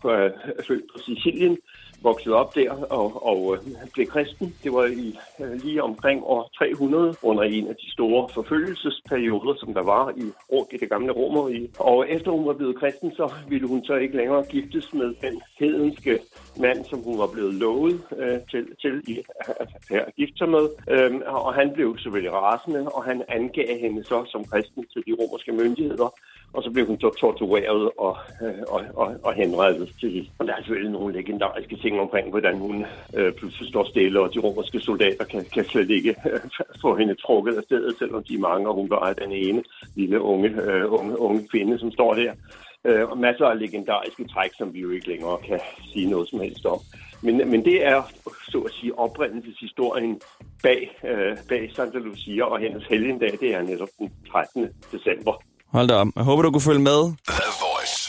født 0.67 0.83
på 0.93 0.99
Sicilien, 0.99 1.57
voksede 2.01 2.35
op 2.35 2.55
der 2.55 2.71
og, 2.71 3.25
og 3.25 3.55
øh, 3.55 3.59
blev 3.93 4.07
kristen. 4.07 4.55
Det 4.63 4.73
var 4.73 4.85
i, 4.85 5.19
øh, 5.39 5.51
lige 5.63 5.83
omkring 5.83 6.23
år 6.23 6.49
300 6.57 7.15
under 7.21 7.43
en 7.43 7.67
af 7.67 7.75
de 7.75 7.91
store 7.91 8.29
forfølgelsesperioder, 8.33 9.53
som 9.59 9.73
der 9.73 9.83
var 9.83 10.13
i, 10.17 10.25
i 10.73 10.77
det 10.77 10.89
gamle 10.89 11.11
Romerrige. 11.11 11.69
Og 11.79 12.09
efter 12.09 12.31
hun 12.31 12.45
var 12.45 12.53
blevet 12.53 12.79
kristen, 12.79 13.11
så 13.11 13.33
ville 13.49 13.67
hun 13.67 13.83
så 13.83 13.95
ikke 13.95 14.17
længere 14.17 14.43
giftes 14.43 14.93
med 14.93 15.13
den 15.21 15.41
hedenske 15.59 16.19
mand, 16.59 16.85
som 16.85 16.99
hun 16.99 17.17
var 17.19 17.27
blevet 17.27 17.53
lovet 17.53 18.01
øh, 18.17 18.39
til, 18.51 18.67
til 18.81 19.03
i, 19.07 19.19
at, 19.39 19.67
at 19.89 20.15
gifte 20.15 20.37
sig 20.37 20.49
med. 20.49 20.65
Øhm, 20.89 21.21
og 21.25 21.53
han 21.53 21.73
blev 21.73 21.97
selvfølgelig 21.97 22.33
rasende, 22.33 22.87
og 22.87 23.03
han 23.03 23.23
angav 23.27 23.79
hende 23.79 24.03
så 24.03 24.25
som 24.25 24.45
kristen 24.45 24.85
til 24.93 25.01
de 25.07 25.13
romerske 25.19 25.51
myndigheder. 25.51 26.09
Og 26.53 26.63
så 26.63 26.71
blev 26.71 26.85
hun 26.87 26.99
så 26.99 27.09
tortureret 27.19 27.91
og, 27.97 28.17
øh, 28.41 28.63
og, 28.67 28.81
og, 28.95 29.15
og 29.23 29.33
henrettet 29.33 29.89
til 29.99 30.11
sidst. 30.11 30.31
Og 30.39 30.47
der 30.47 30.53
er 30.53 30.57
selvfølgelig 30.57 30.91
nogle 30.91 31.13
legendariske 31.13 31.75
ting 31.75 31.99
omkring, 31.99 32.29
hvordan 32.29 32.57
hun 32.57 32.85
øh, 33.13 33.33
pludselig 33.33 33.69
står 33.69 33.89
stille, 33.89 34.21
og 34.21 34.33
de 34.33 34.39
romerske 34.39 34.79
soldater 34.79 35.25
kan, 35.25 35.45
kan 35.53 35.65
slet 35.65 35.89
ikke 35.89 36.15
øh, 36.31 36.39
få 36.81 36.95
hende 36.95 37.15
trukket 37.15 37.53
af 37.57 37.63
stedet, 37.63 37.95
selvom 37.99 38.23
de 38.23 38.33
er 38.35 38.39
mange, 38.39 38.69
og 38.69 38.75
hun 38.75 38.89
bare 38.89 39.09
er 39.09 39.13
den 39.13 39.31
ene 39.31 39.63
lille 39.95 40.21
unge, 40.21 40.49
øh, 40.49 40.93
unge, 40.93 41.19
unge 41.19 41.47
kvinde, 41.47 41.79
som 41.79 41.91
står 41.91 42.13
der. 42.13 42.33
Øh, 42.85 43.09
og 43.09 43.17
masser 43.17 43.45
af 43.45 43.59
legendariske 43.59 44.27
træk, 44.27 44.51
som 44.57 44.73
vi 44.73 44.79
jo 44.79 44.89
ikke 44.89 45.07
længere 45.07 45.37
kan 45.47 45.59
sige 45.93 46.09
noget 46.09 46.29
som 46.29 46.39
helst 46.39 46.65
om. 46.65 46.79
Men, 47.23 47.49
men 47.51 47.65
det 47.65 47.85
er, 47.85 48.01
så 48.51 48.59
at 48.59 48.71
sige, 48.71 48.99
oprindelseshistorien 48.99 50.21
bag, 50.63 50.99
øh, 51.03 51.37
bag 51.49 51.71
Santa 51.75 51.97
Lucia 51.97 52.43
og 52.43 52.59
hendes 52.59 52.85
helgendag, 52.85 53.37
det 53.39 53.55
er 53.55 53.61
netop 53.61 53.89
den 53.99 54.11
13. 54.31 54.69
december. 54.91 55.48
Hold 55.71 55.87
da 55.87 55.93
op. 55.93 56.07
Jeg 56.15 56.23
håber, 56.23 56.41
du 56.43 56.51
kunne 56.51 56.61
følge 56.61 56.79
med. 56.79 57.11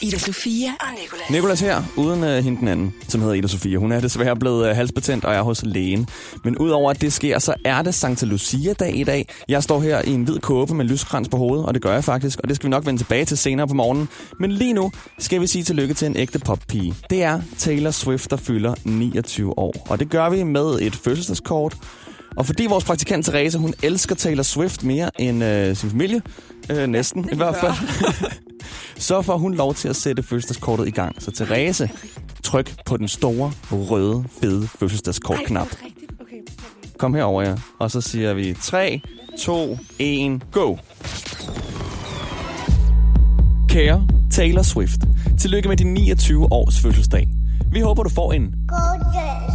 Ida 0.02 0.18
Sofia 0.18 0.68
og 0.80 0.86
Nicolas. 1.02 1.30
Nicolas 1.30 1.60
her, 1.60 1.82
uden 1.96 2.22
uh, 2.22 2.30
hende 2.30 2.60
den 2.60 2.68
anden, 2.68 2.94
som 3.08 3.20
hedder 3.20 3.34
Ida 3.34 3.48
Sofia. 3.48 3.78
Hun 3.78 3.92
er 3.92 4.00
desværre 4.00 4.36
blevet 4.36 4.70
uh, 4.70 4.76
halsbetændt 4.76 5.24
og 5.24 5.34
er 5.34 5.42
hos 5.42 5.62
lægen. 5.64 6.08
Men 6.44 6.58
udover 6.58 6.90
at 6.90 7.00
det 7.00 7.12
sker, 7.12 7.38
så 7.38 7.54
er 7.64 7.82
det 7.82 7.94
Santa 7.94 8.26
Lucia-dag 8.26 8.96
i 8.96 9.04
dag. 9.04 9.28
Jeg 9.48 9.62
står 9.62 9.80
her 9.80 10.02
i 10.02 10.10
en 10.10 10.24
hvid 10.24 10.38
kåbe 10.38 10.74
med 10.74 10.84
lyskrans 10.84 11.28
på 11.28 11.36
hovedet, 11.36 11.66
og 11.66 11.74
det 11.74 11.82
gør 11.82 11.92
jeg 11.92 12.04
faktisk. 12.04 12.40
Og 12.42 12.48
det 12.48 12.56
skal 12.56 12.66
vi 12.66 12.70
nok 12.70 12.86
vende 12.86 13.00
tilbage 13.00 13.24
til 13.24 13.38
senere 13.38 13.68
på 13.68 13.74
morgenen. 13.74 14.08
Men 14.38 14.52
lige 14.52 14.72
nu 14.72 14.92
skal 15.18 15.40
vi 15.40 15.46
sige 15.46 15.64
tillykke 15.64 15.94
til 15.94 16.06
en 16.06 16.16
ægte 16.16 16.38
poppige. 16.38 16.94
Det 17.10 17.22
er 17.22 17.40
Taylor 17.58 17.90
Swift, 17.90 18.30
der 18.30 18.36
fylder 18.36 18.74
29 18.84 19.58
år. 19.58 19.86
Og 19.88 20.00
det 20.00 20.10
gør 20.10 20.30
vi 20.30 20.42
med 20.42 20.78
et 20.80 20.96
fødselsdagskort. 20.96 21.76
Og 22.36 22.46
fordi 22.46 22.66
vores 22.66 22.84
praktikant 22.84 23.26
Therese, 23.26 23.58
hun 23.58 23.74
elsker 23.82 24.14
Taylor 24.14 24.42
Swift 24.42 24.84
mere 24.84 25.20
end 25.20 25.44
øh, 25.44 25.76
sin 25.76 25.90
familie, 25.90 26.22
øh, 26.70 26.86
næsten 26.86 27.28
i 27.32 27.36
hvert 27.36 27.56
fald, 27.56 27.72
så 29.08 29.22
får 29.22 29.36
hun 29.36 29.54
lov 29.54 29.74
til 29.74 29.88
at 29.88 29.96
sætte 29.96 30.22
fødselsdagskortet 30.22 30.88
i 30.88 30.90
gang. 30.90 31.22
Så 31.22 31.30
Therese, 31.30 31.90
tryk 32.44 32.74
på 32.86 32.96
den 32.96 33.08
store, 33.08 33.52
røde, 33.70 34.24
fede 34.40 34.68
fødselsdagskort-knap. 34.68 35.66
Ej, 35.66 35.70
det 35.70 35.86
rigtigt? 35.86 36.12
Okay. 36.20 36.36
Kom 36.98 37.14
herover, 37.14 37.42
ja. 37.42 37.54
Og 37.78 37.90
så 37.90 38.00
siger 38.00 38.34
vi 38.34 38.54
3, 38.62 39.00
2, 39.40 39.78
1, 39.98 40.40
go! 40.52 40.76
Kære 43.68 44.06
Taylor 44.30 44.62
Swift, 44.62 45.00
tillykke 45.40 45.68
med 45.68 45.76
din 45.76 45.94
29 45.94 46.52
års 46.52 46.80
fødselsdag. 46.80 47.28
Vi 47.72 47.80
håber, 47.80 48.02
du 48.02 48.08
får 48.08 48.32
en 48.32 48.54
dag 48.70 49.49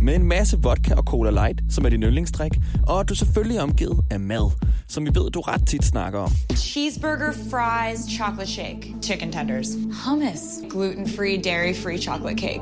med 0.00 0.14
en 0.14 0.24
masse 0.24 0.58
vodka 0.62 0.94
og 0.94 1.04
Cola 1.04 1.30
Light, 1.30 1.60
som 1.70 1.84
er 1.84 1.88
din 1.88 2.02
yndlingsdrik, 2.02 2.52
og 2.86 3.00
at 3.00 3.08
du 3.08 3.14
selvfølgelig 3.14 3.56
er 3.56 3.62
omgivet 3.62 4.00
af 4.10 4.20
mad, 4.20 4.50
som 4.88 5.04
vi 5.04 5.10
ved, 5.14 5.30
du 5.30 5.40
ret 5.40 5.66
tit 5.66 5.84
snakker 5.84 6.18
om. 6.18 6.30
cheeseburger, 6.56 7.32
fries, 7.50 8.00
chocolate 8.16 8.50
shake, 8.50 8.94
chicken 9.02 9.32
tenders, 9.32 9.68
hummus, 10.04 10.42
gluten 10.70 11.08
free, 11.08 11.36
dairy 11.36 11.74
free 11.74 11.98
chocolate 11.98 12.38
cake. 12.38 12.60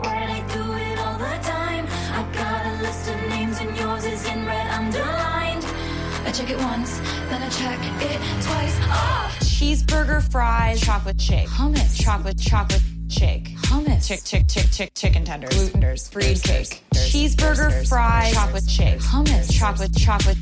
I 6.26 6.32
check 6.32 6.50
it 6.50 6.58
once, 6.58 6.98
then 7.30 7.42
I 7.42 7.48
check 7.48 7.80
it 8.10 8.20
twice. 8.42 8.76
Oh! 8.82 9.36
Cheeseburger, 9.40 10.20
fries, 10.32 10.80
chocolate 10.80 11.20
shake, 11.20 11.48
hummus, 11.48 11.96
chocolate 12.02 12.40
chocolate 12.40 12.95
shake, 13.18 13.56
hummus, 13.70 14.02
chick 14.08 14.22
chick 14.30 14.44
chick 14.52 14.68
chick 14.76 14.90
chicken 15.00 15.24
tenders, 15.24 15.54
gluten 15.54 15.80
tenders, 15.80 16.02
free 16.14 16.34
cake, 16.48 16.72
cheeseburger, 17.10 17.70
fries, 17.92 18.34
chocolate 18.34 18.68
shake, 18.76 19.00
hummus, 19.12 19.46
chocolate 19.60 19.94
chocolate 20.06 20.38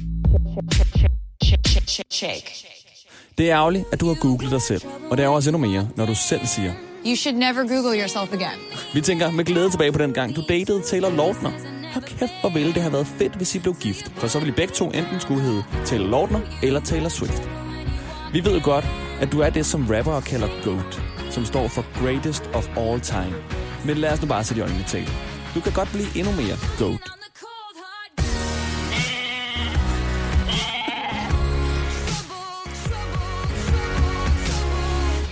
shake. 2.11 2.49
Det 3.39 3.51
er 3.51 3.57
ærgerligt, 3.57 3.85
at 3.93 4.01
du 4.01 4.07
har 4.07 4.15
googlet 4.15 4.51
dig 4.51 4.63
selv, 4.63 4.83
og 5.11 5.17
det 5.17 5.25
er 5.25 5.29
også 5.29 5.51
endnu 5.51 5.69
mere, 5.69 5.89
når 5.97 6.07
du 6.07 6.15
selv 6.15 6.47
siger. 6.47 6.73
You 7.07 7.17
should 7.17 7.39
never 7.39 7.69
Google 7.69 8.01
yourself 8.01 8.33
again. 8.33 8.59
Vi 8.95 9.01
tænker 9.01 9.31
med 9.31 9.45
glæde 9.45 9.71
tilbage 9.71 9.93
på 9.93 9.99
den 9.99 10.13
gang, 10.13 10.37
du 10.37 10.43
datede 10.49 10.83
Taylor 10.83 11.11
Lautner. 11.11 11.51
Hold 11.93 12.05
kæft, 12.05 12.33
hvor 12.41 12.51
ville 12.51 12.75
det 12.75 12.83
have 12.83 12.93
været 12.93 13.07
fedt, 13.07 13.35
hvis 13.37 13.55
I 13.55 13.59
blev 13.59 13.75
gift, 13.81 14.13
for 14.17 14.27
så 14.27 14.39
ville 14.39 14.53
I 14.53 14.57
begge 14.57 14.75
to 14.75 14.91
enten 14.91 15.21
skulle 15.21 15.43
hedde 15.43 15.65
Taylor 15.85 16.07
Lautner 16.07 16.41
eller 16.63 16.81
Taylor 16.81 17.09
Swift. 17.09 17.43
Vi 18.33 18.45
ved 18.45 18.55
jo 18.55 18.61
godt, 18.65 18.87
at 19.21 19.33
du 19.33 19.41
er 19.41 19.51
det, 19.51 19.67
som 19.67 19.87
rappere 19.91 20.23
kalder 20.23 20.49
GOAT, 20.65 21.03
som 21.31 21.45
står 21.45 21.69
for 21.69 21.85
Greatest 22.03 22.43
of 22.55 22.77
All 22.77 23.01
Time. 23.01 23.35
Men 23.87 23.97
lad 23.97 24.13
os 24.13 24.23
nu 24.23 24.29
bare 24.29 24.45
sætte 24.45 24.61
i 24.61 24.63
øjnene 24.63 24.85
til. 24.89 25.09
Du 25.55 25.61
kan 25.61 25.73
godt 25.73 25.89
blive 25.93 26.09
endnu 26.17 26.33
mere 26.33 26.57
GOAT. 26.79 27.01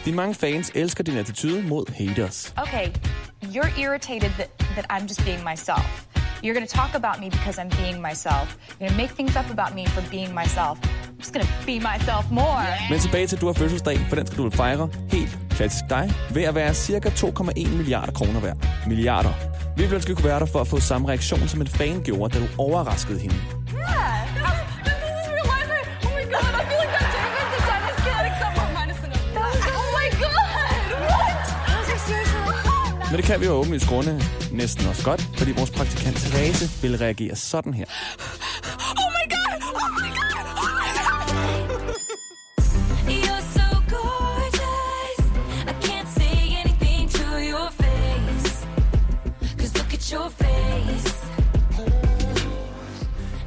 Dine 0.04 0.16
mange 0.16 0.34
fans 0.34 0.72
elsker 0.74 1.04
din 1.04 1.16
attitude 1.16 1.62
mod 1.62 1.84
haters. 1.94 2.54
okay, 2.62 2.86
you're 3.42 3.80
irritated 3.80 4.30
that, 4.38 4.50
that 4.76 4.86
I'm 4.92 5.02
just 5.02 5.24
being 5.24 5.42
myself. 5.50 6.06
You're 6.44 6.60
to 6.66 6.66
talk 6.80 6.94
about 6.94 7.20
me 7.22 7.30
because 7.30 7.56
I'm 7.62 7.70
being 7.82 8.00
myself. 8.08 8.46
You're 8.80 8.90
to 8.90 8.96
make 8.96 9.10
things 9.18 9.36
up 9.36 9.48
about 9.56 9.72
me 9.78 9.84
for 9.86 10.02
being 10.10 10.34
myself. 10.34 10.76
I'm 10.82 11.18
just 11.18 11.32
to 11.34 11.46
be 11.66 11.76
myself 11.90 12.24
more. 12.30 12.66
Men 12.90 12.98
tilbage 13.00 13.26
til, 13.26 13.36
at 13.36 13.40
du 13.40 13.46
har 13.46 13.52
fødselsdag, 13.52 13.98
for 14.08 14.16
den 14.16 14.26
skal 14.26 14.38
du 14.38 14.50
fejre 14.50 14.88
helt 15.12 15.38
Klassisk 15.62 15.90
dig 15.90 16.12
ved 16.30 16.42
at 16.42 16.54
være 16.54 16.74
cirka 16.74 17.08
2,1 17.08 17.76
milliarder 17.76 18.12
kroner 18.12 18.40
værd. 18.40 18.56
Milliarder. 18.86 19.32
Vi 19.76 19.82
ville 19.82 19.94
ønske, 19.94 20.14
kunne 20.14 20.24
være 20.24 20.40
der 20.40 20.46
for 20.46 20.60
at 20.60 20.66
få 20.66 20.80
samme 20.80 21.08
reaktion, 21.08 21.48
som 21.48 21.60
en 21.60 21.66
fan 21.66 22.02
gjorde, 22.04 22.38
da 22.38 22.44
du 22.44 22.48
overraskede 22.58 23.18
hende. 23.18 23.34
Men 33.10 33.16
det 33.16 33.24
kan 33.24 33.40
vi 33.40 33.46
jo 33.46 33.52
åbenlyst 33.52 33.88
grunde 33.88 34.22
næsten 34.52 34.86
også 34.86 35.04
godt, 35.04 35.28
fordi 35.36 35.52
vores 35.52 35.70
praktikant 35.70 36.16
Therese 36.16 36.82
vil 36.82 36.98
reagere 36.98 37.36
sådan 37.36 37.74
her. 37.74 37.86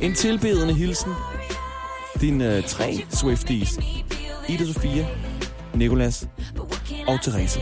En 0.05 0.13
tilbedende 0.13 0.73
hilsen. 0.73 1.11
Dine 2.21 2.57
uh, 2.57 2.63
tre 2.63 3.05
Swifties. 3.09 3.79
Ida 4.49 4.65
Sofia, 4.65 5.05
Nikolas 5.73 6.27
og 7.07 7.21
Therese. 7.21 7.59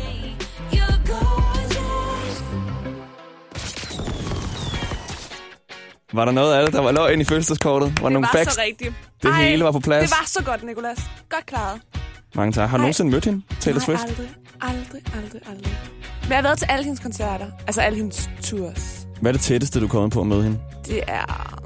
Var 6.14 6.26
der 6.26 6.32
noget 6.32 6.54
af 6.54 6.66
det, 6.66 6.74
der 6.74 6.82
var 6.82 6.92
løgn 6.92 7.22
i 7.22 7.24
fødselsdagskortet? 7.24 7.88
Var 7.90 7.96
der 7.96 8.04
Det 8.04 8.14
nogle 8.14 8.28
var 8.34 8.40
facts? 8.40 8.54
så 8.54 8.62
rigtigt. 8.62 8.94
Det 9.24 9.30
Ej, 9.30 9.44
hele 9.44 9.64
var 9.64 9.72
på 9.72 9.80
plads. 9.80 10.10
Det 10.10 10.18
var 10.20 10.26
så 10.28 10.44
godt, 10.44 10.64
Nicolas. 10.64 10.98
Godt 11.30 11.46
klaret. 11.46 11.82
Mange 12.36 12.52
tak. 12.52 12.70
Har 12.70 12.78
du 12.78 12.82
nogensinde 12.82 13.12
mødt 13.12 13.26
hende, 13.26 13.42
Taylor 13.60 13.78
Nej, 13.80 13.86
Swift? 13.86 14.02
aldrig. 14.04 14.30
Aldrig, 14.62 15.02
aldrig, 15.24 15.42
aldrig. 15.50 15.78
Men 16.22 16.30
jeg 16.30 16.38
har 16.38 16.42
været 16.44 16.58
til 16.58 16.66
alle 16.70 16.84
hendes 16.84 17.00
koncerter. 17.00 17.46
Altså 17.68 17.82
alle 17.82 17.98
hendes 17.98 18.30
tours. 18.44 19.08
Hvad 19.22 19.32
er 19.32 19.34
det 19.34 19.42
tætteste, 19.42 19.80
du 19.80 19.86
er 19.86 19.90
kommet 19.90 20.12
på 20.12 20.22
at 20.22 20.28
møde 20.28 20.44
hende? 20.44 20.60
Det 20.86 21.04
er... 21.08 21.63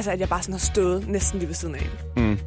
Altså, 0.00 0.10
at 0.10 0.20
jeg 0.20 0.28
bare 0.28 0.42
sådan 0.42 0.52
har 0.52 0.58
stået 0.58 1.08
næsten 1.08 1.38
lige 1.38 1.48
ved 1.48 1.54
siden 1.54 1.74
af 1.74 1.80
hende. 1.80 2.38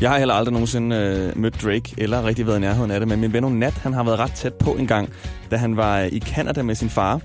Jeg 0.00 0.10
har 0.10 0.18
heller 0.18 0.34
aldrig 0.34 0.52
nogensinde 0.52 0.96
øh, 0.96 1.38
mødt 1.38 1.62
Drake, 1.62 1.94
eller 1.98 2.24
rigtig 2.24 2.46
været 2.46 2.56
i 2.56 2.60
nærheden 2.60 2.90
af 2.90 3.00
det, 3.00 3.08
men 3.08 3.20
min 3.20 3.32
ven 3.32 3.44
Nat, 3.44 3.72
han 3.72 3.92
har 3.92 4.02
været 4.02 4.18
ret 4.18 4.32
tæt 4.32 4.54
på 4.54 4.70
en 4.70 4.86
gang, 4.86 5.08
da 5.50 5.56
han 5.56 5.76
var 5.76 6.00
i 6.00 6.20
Canada 6.20 6.62
med 6.62 6.74
sin 6.74 6.90
far. 6.90 7.20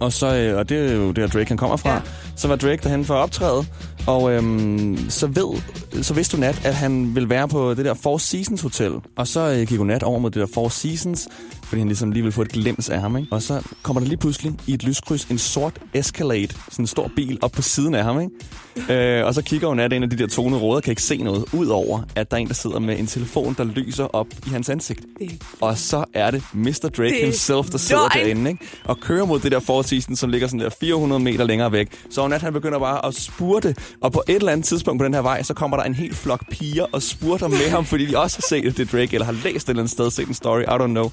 Og, 0.00 0.12
så, 0.12 0.36
øh, 0.36 0.58
og 0.58 0.68
det 0.68 0.90
er 0.90 0.94
jo 0.94 1.12
der 1.12 1.26
Drake 1.26 1.48
han 1.48 1.56
kommer 1.56 1.76
fra. 1.76 1.90
Ja. 1.90 1.94
Ja. 1.94 2.00
Så 2.36 2.48
var 2.48 2.56
Drake 2.56 2.82
derhen 2.82 3.04
for 3.04 3.14
at 3.14 3.18
optræde, 3.18 3.66
og 4.06 4.32
øhm, 4.32 5.10
så, 5.10 5.26
ved, 5.26 5.62
så 6.02 6.14
vidste 6.14 6.36
hun 6.36 6.40
Nat, 6.40 6.66
at 6.66 6.74
han 6.74 7.14
ville 7.14 7.30
være 7.30 7.48
på 7.48 7.74
det 7.74 7.84
der 7.84 7.94
Four 7.94 8.18
Seasons 8.18 8.60
Hotel. 8.60 8.92
Og 9.16 9.26
så 9.28 9.40
øh, 9.40 9.66
gik 9.66 9.78
hun 9.78 9.86
Nat 9.86 10.02
over 10.02 10.18
mod 10.18 10.30
det 10.30 10.40
der 10.40 10.46
Four 10.54 10.68
Seasons, 10.68 11.28
fordi 11.68 11.80
han 11.80 11.88
ligesom 11.88 12.12
lige 12.12 12.22
ville 12.22 12.32
få 12.32 12.42
et 12.42 12.48
glimt 12.52 12.90
af 12.90 13.00
ham. 13.00 13.16
Ikke? 13.16 13.28
Og 13.32 13.42
så 13.42 13.62
kommer 13.82 14.00
der 14.00 14.08
lige 14.08 14.18
pludselig 14.18 14.52
i 14.66 14.74
et 14.74 14.84
lyskryds 14.84 15.24
en 15.24 15.38
sort 15.38 15.78
Escalade, 15.94 16.48
sådan 16.70 16.82
en 16.82 16.86
stor 16.86 17.10
bil, 17.16 17.38
op 17.42 17.52
på 17.52 17.62
siden 17.62 17.94
af 17.94 18.04
ham. 18.04 18.20
Ikke? 18.20 19.18
øh, 19.18 19.26
og 19.26 19.34
så 19.34 19.42
kigger 19.42 19.68
hun 19.68 19.76
Nat 19.76 19.92
en 19.92 20.02
af 20.02 20.10
de 20.10 20.18
der 20.18 20.26
tonede 20.26 20.60
råder, 20.60 20.80
kan 20.80 20.90
ikke 20.92 21.02
se 21.02 21.16
noget, 21.16 21.44
udover 21.52 22.00
at 22.14 22.30
der 22.30 22.36
er 22.36 22.40
en, 22.40 22.48
der 22.48 22.54
sidder 22.54 22.78
med 22.78 22.98
en 22.98 23.06
telefon, 23.06 23.54
der 23.58 23.64
lyser 23.64 24.04
op 24.04 24.26
i 24.46 24.50
hans 24.50 24.68
ansigt. 24.68 25.00
Det- 25.18 25.42
Og 25.60 25.78
så 25.78 26.04
er 26.14 26.30
det 26.30 26.42
Mr. 26.52 26.88
Drake 26.96 27.08
Det 27.14 27.22
himself, 27.22 27.66
der 27.70 27.78
sidder 27.78 28.02
løgn. 28.14 28.24
derinde 28.26 28.50
ikke? 28.50 28.64
og 28.84 29.00
kører 29.00 29.24
mod 29.26 29.40
det 29.40 29.52
der 29.52 29.82
Seasons, 29.86 30.18
som 30.18 30.30
ligger 30.30 30.46
sådan 30.48 30.60
der 30.60 30.70
400 30.80 31.22
meter 31.22 31.44
længere 31.44 31.72
væk. 31.72 31.88
Så 32.10 32.28
Nat 32.28 32.42
han 32.42 32.52
begynder 32.52 32.78
bare 32.78 33.06
at 33.06 33.14
spurte, 33.14 33.74
og 34.00 34.12
på 34.12 34.22
et 34.28 34.34
eller 34.36 34.52
andet 34.52 34.66
tidspunkt 34.66 35.00
på 35.00 35.04
den 35.04 35.14
her 35.14 35.20
vej, 35.22 35.42
så 35.42 35.54
kommer 35.54 35.76
der 35.76 35.84
en 35.84 35.94
hel 35.94 36.14
flok 36.14 36.44
piger 36.50 36.86
og 36.92 37.02
spurter 37.02 37.48
med 37.48 37.70
ham, 37.70 37.84
fordi 37.84 38.06
de 38.06 38.18
også 38.18 38.36
har 38.36 38.44
set, 38.48 38.68
at 38.68 38.76
det 38.76 38.88
er 38.94 38.98
Drake, 38.98 39.14
eller 39.14 39.24
har 39.26 39.32
læst 39.44 39.46
et 39.66 39.68
eller 39.68 39.82
andet 39.82 39.90
sted, 39.92 40.10
set 40.10 40.28
en 40.28 40.34
story, 40.34 40.60
I 40.62 40.64
don't 40.64 40.86
know. 40.86 41.10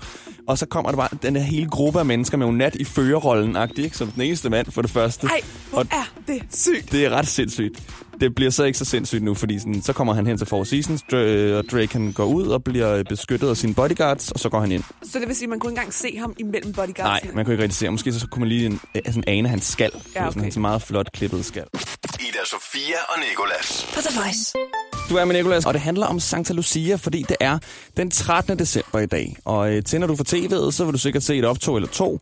Og 0.47 0.57
så 0.57 0.65
kommer 0.65 0.89
der 0.91 0.97
bare 0.97 1.09
den 1.21 1.35
her 1.35 1.43
hele 1.43 1.69
gruppe 1.69 1.99
af 1.99 2.05
mennesker 2.05 2.37
med 2.37 2.47
Nat 2.51 2.75
i 2.75 2.83
førerrollen, 2.83 3.57
ikke? 3.77 3.97
som 3.97 4.11
den 4.11 4.21
eneste 4.21 4.49
mand 4.49 4.71
for 4.71 4.81
det 4.81 4.91
første. 4.91 5.27
Ej, 5.27 5.41
hvor 5.69 5.79
Og 5.79 5.85
er 5.91 6.13
det 6.27 6.41
sygt. 6.53 6.91
det 6.91 7.05
er 7.05 7.09
ret 7.09 7.27
sindssygt. 7.27 7.83
Det 8.19 8.35
bliver 8.35 8.51
så 8.51 8.63
ikke 8.63 8.77
så 8.77 8.85
sindssygt 8.85 9.23
nu, 9.23 9.33
fordi 9.33 9.59
sådan, 9.59 9.81
så 9.81 9.93
kommer 9.93 10.13
han 10.13 10.27
hen 10.27 10.37
til 10.37 10.47
Four 10.47 10.63
Seasons, 10.63 11.01
Dra- 11.01 11.57
og 11.57 11.63
Drake 11.71 11.93
han 11.93 12.11
går 12.11 12.25
ud 12.25 12.47
og 12.47 12.63
bliver 12.63 13.03
beskyttet 13.03 13.49
af 13.49 13.57
sine 13.57 13.73
bodyguards, 13.73 14.31
og 14.31 14.39
så 14.39 14.49
går 14.49 14.59
han 14.59 14.71
ind. 14.71 14.83
Så 15.03 15.19
det 15.19 15.27
vil 15.27 15.35
sige, 15.35 15.45
at 15.45 15.49
man 15.49 15.59
kunne 15.59 15.71
ikke 15.71 15.79
engang 15.79 15.93
se 15.93 16.17
ham 16.17 16.33
imellem 16.39 16.73
Nej, 16.77 16.85
bodyguardsene. 16.85 17.31
man 17.33 17.45
kunne 17.45 17.53
ikke 17.53 17.63
rigtig 17.63 17.77
se. 17.77 17.85
ham. 17.85 17.93
Måske 17.93 18.13
så 18.13 18.27
kunne 18.27 18.39
man 18.39 18.49
lige 18.49 18.65
en, 18.65 18.79
øh, 18.95 19.01
sådan 19.05 19.23
ane 19.27 19.49
hans 19.49 19.63
skal. 19.65 19.91
Ja, 20.15 20.21
okay. 20.21 20.29
sådan, 20.31 20.41
hans 20.43 20.57
meget 20.57 20.81
flot 20.81 21.11
klippet 21.13 21.45
skal. 21.45 21.63
Ida 22.19 22.45
Sofia 22.45 22.97
og 23.09 23.19
Nikolas. 23.29 23.87
På 23.95 24.01
The 24.01 24.19
Voice. 24.19 24.53
Du 25.09 25.15
er 25.15 25.25
med 25.25 25.35
Nicolas, 25.35 25.65
og 25.65 25.73
det 25.73 25.81
handler 25.81 26.05
om 26.05 26.19
Santa 26.19 26.53
Lucia, 26.53 26.95
fordi 26.95 27.25
det 27.29 27.37
er 27.39 27.59
den 27.97 28.11
13. 28.11 28.59
december 28.59 28.99
i 28.99 29.05
dag. 29.05 29.35
Og 29.45 29.71
øh, 29.73 29.83
tænder 29.83 30.07
du 30.07 30.15
for 30.15 30.23
tv'et, 30.23 30.71
så 30.71 30.83
vil 30.85 30.93
du 30.93 30.97
sikkert 30.97 31.23
se 31.23 31.35
et 31.37 31.45
optog 31.45 31.75
eller 31.75 31.89
to. 31.89 32.19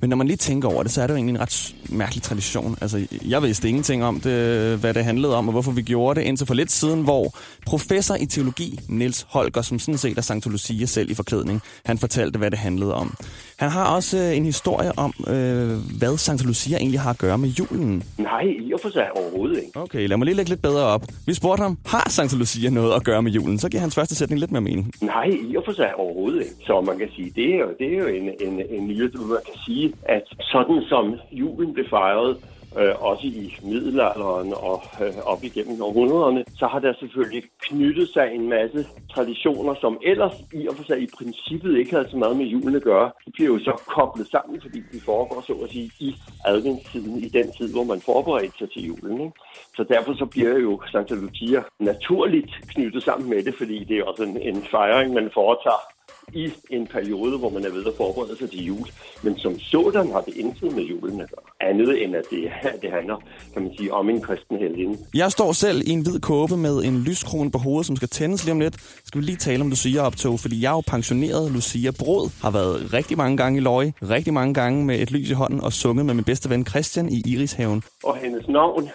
Men 0.00 0.10
når 0.10 0.16
man 0.16 0.26
lige 0.26 0.36
tænker 0.36 0.68
over 0.68 0.82
det, 0.82 0.92
så 0.92 1.02
er 1.02 1.06
det 1.06 1.14
jo 1.14 1.16
egentlig 1.16 1.34
en 1.34 1.40
ret 1.40 1.74
mærkelig 1.88 2.22
tradition. 2.22 2.78
Altså, 2.80 3.06
jeg 3.24 3.42
vidste 3.42 3.68
ingenting 3.68 4.04
om 4.04 4.20
det, 4.20 4.78
hvad 4.78 4.94
det 4.94 5.04
handlede 5.04 5.36
om, 5.36 5.48
og 5.48 5.52
hvorfor 5.52 5.72
vi 5.72 5.82
gjorde 5.82 6.20
det 6.20 6.26
indtil 6.26 6.46
for 6.46 6.54
lidt 6.54 6.72
siden, 6.72 7.02
hvor 7.02 7.34
professor 7.66 8.14
i 8.14 8.26
teologi, 8.26 8.80
Niels 8.88 9.26
Holger, 9.28 9.62
som 9.62 9.78
sådan 9.78 9.98
set 9.98 10.18
er 10.18 10.22
Santa 10.22 10.48
Lucia 10.48 10.86
selv 10.86 11.10
i 11.10 11.14
forklædning, 11.14 11.62
han 11.84 11.98
fortalte, 11.98 12.38
hvad 12.38 12.50
det 12.50 12.58
handlede 12.58 12.94
om. 12.94 13.14
Han 13.58 13.70
har 13.70 13.94
også 13.96 14.18
øh, 14.18 14.36
en 14.36 14.44
historie 14.44 14.90
om, 14.98 15.12
øh, 15.28 15.68
hvad 15.98 16.16
Santa 16.16 16.44
Lucia 16.44 16.76
egentlig 16.78 17.00
har 17.00 17.10
at 17.10 17.18
gøre 17.18 17.38
med 17.38 17.48
julen. 17.48 18.02
Nej, 18.18 18.42
i 18.66 18.72
og 18.72 18.80
for 18.82 18.88
sig 18.88 19.08
overhovedet 19.16 19.56
ikke. 19.56 19.80
Okay, 19.80 20.08
lad 20.08 20.16
mig 20.16 20.24
lige 20.24 20.34
lægge 20.36 20.48
lidt 20.48 20.62
bedre 20.62 20.84
op. 20.84 21.02
Vi 21.26 21.34
spurgte 21.34 21.62
ham, 21.62 21.78
har 21.86 22.06
Santa 22.10 22.36
Lucia 22.36 22.70
noget 22.70 22.92
at 22.94 23.04
gøre 23.04 23.22
med 23.22 23.32
julen? 23.32 23.58
Så 23.58 23.68
giver 23.68 23.80
hans 23.80 23.94
første 23.94 24.14
sætning 24.14 24.40
lidt 24.40 24.52
mere 24.52 24.60
mening. 24.60 24.92
Nej, 25.00 25.24
i 25.48 25.56
og 25.56 25.62
for 25.64 25.72
sig 25.72 25.94
overhovedet 25.94 26.40
ikke. 26.40 26.54
Så 26.66 26.80
man 26.80 26.98
kan 26.98 27.08
sige, 27.16 27.32
det 27.36 27.54
er 27.54 27.58
jo, 27.58 27.68
det 27.78 27.86
er 27.94 27.98
jo 27.98 28.06
en, 28.06 28.26
en, 28.46 28.54
en 28.70 29.10
hvor 29.14 29.26
man 29.26 29.38
kan 29.46 29.58
sige, 29.66 29.92
at 30.02 30.24
sådan 30.40 30.82
som 30.88 31.14
julen 31.32 31.74
blev 31.74 31.86
fejret, 31.90 32.36
øh, 32.78 33.02
også 33.10 33.26
i 33.26 33.56
middelalderen 33.62 34.52
og 34.54 34.82
øh, 35.02 35.16
op 35.32 35.44
igennem 35.44 35.82
århundrederne, 35.82 36.44
så 36.58 36.66
har 36.66 36.78
der 36.78 36.92
selvfølgelig 37.00 37.42
knyttet 37.60 38.08
sig 38.08 38.30
en 38.34 38.48
masse 38.48 38.86
traditioner, 39.14 39.74
som 39.74 39.98
ellers 40.02 40.34
i 40.52 40.66
og 40.68 40.74
for 40.76 40.84
sig 40.84 40.98
i 41.02 41.08
princippet 41.18 41.78
ikke 41.78 41.90
havde 41.90 42.10
så 42.10 42.16
meget 42.16 42.36
med 42.36 42.46
julen 42.46 42.76
at 42.76 42.82
gøre. 42.82 43.10
De 43.26 43.30
bliver 43.30 43.50
jo 43.54 43.58
så 43.58 43.82
koblet 43.86 44.26
sammen, 44.26 44.60
fordi 44.60 44.78
de 44.92 45.00
foregår 45.00 45.40
så 45.46 45.52
at 45.52 45.70
sige 45.70 45.90
i 46.00 46.14
adventstiden, 46.44 47.18
i 47.18 47.28
den 47.28 47.52
tid, 47.58 47.72
hvor 47.72 47.84
man 47.84 48.00
forbereder 48.00 48.52
sig 48.58 48.70
til 48.72 48.86
julen. 48.86 49.20
Ikke? 49.20 49.32
Så 49.76 49.84
derfor 49.88 50.14
så 50.14 50.26
bliver 50.26 50.58
jo 50.58 50.82
Santa 50.92 51.14
Lucia 51.14 51.62
naturligt 51.78 52.50
knyttet 52.68 53.02
sammen 53.02 53.30
med 53.30 53.42
det, 53.44 53.54
fordi 53.54 53.84
det 53.84 53.98
er 53.98 54.04
også 54.04 54.22
en, 54.22 54.36
en 54.40 54.62
fejring, 54.70 55.14
man 55.14 55.30
foretager 55.34 55.95
i 56.34 56.52
en 56.70 56.86
periode, 56.86 57.38
hvor 57.38 57.50
man 57.50 57.64
er 57.64 57.70
ved 57.70 57.86
at 57.86 57.92
forberede 57.96 58.38
sig 58.38 58.50
til 58.50 58.66
jul. 58.66 58.86
Men 59.22 59.38
som 59.38 59.58
sådan 59.58 60.10
har 60.12 60.20
det 60.20 60.34
intet 60.36 60.72
med 60.76 60.82
julen 60.82 61.20
at 61.20 61.30
gøre. 61.30 61.70
Andet 61.70 62.04
end 62.04 62.16
at 62.16 62.24
det, 62.30 62.50
det 62.82 62.90
handler, 62.90 63.16
kan 63.52 63.62
man 63.62 63.72
sige, 63.78 63.94
om 63.94 64.10
en 64.10 64.20
kristen 64.20 64.58
helgen. 64.58 64.98
Jeg 65.14 65.32
står 65.32 65.52
selv 65.52 65.82
i 65.86 65.90
en 65.90 66.02
hvid 66.02 66.20
kåbe 66.20 66.56
med 66.56 66.84
en 66.84 67.02
lyskrone 67.02 67.50
på 67.50 67.58
hovedet, 67.58 67.86
som 67.86 67.96
skal 67.96 68.08
tændes 68.08 68.44
lige 68.44 68.52
om 68.52 68.60
lidt. 68.60 68.74
Skal 69.04 69.20
vi 69.20 69.26
lige 69.26 69.36
tale 69.36 69.60
om 69.60 69.68
Lucia-optog, 69.68 70.40
fordi 70.40 70.62
jeg 70.62 70.68
er 70.68 70.72
jo 70.72 70.82
pensioneret 70.86 71.52
Lucia 71.52 71.90
Brod, 71.98 72.42
har 72.42 72.50
været 72.50 72.92
rigtig 72.92 73.16
mange 73.16 73.36
gange 73.36 73.58
i 73.58 73.60
Løje, 73.60 73.92
rigtig 74.02 74.34
mange 74.34 74.54
gange 74.54 74.84
med 74.84 74.98
et 74.98 75.10
lys 75.10 75.30
i 75.30 75.32
hånden 75.32 75.60
og 75.60 75.72
sunget 75.72 76.06
med 76.06 76.14
min 76.14 76.24
bedste 76.24 76.50
ven 76.50 76.66
Christian 76.66 77.08
i 77.08 77.22
Irishaven. 77.26 77.82
Og 78.04 78.16
hendes 78.16 78.48
navn 78.48 78.90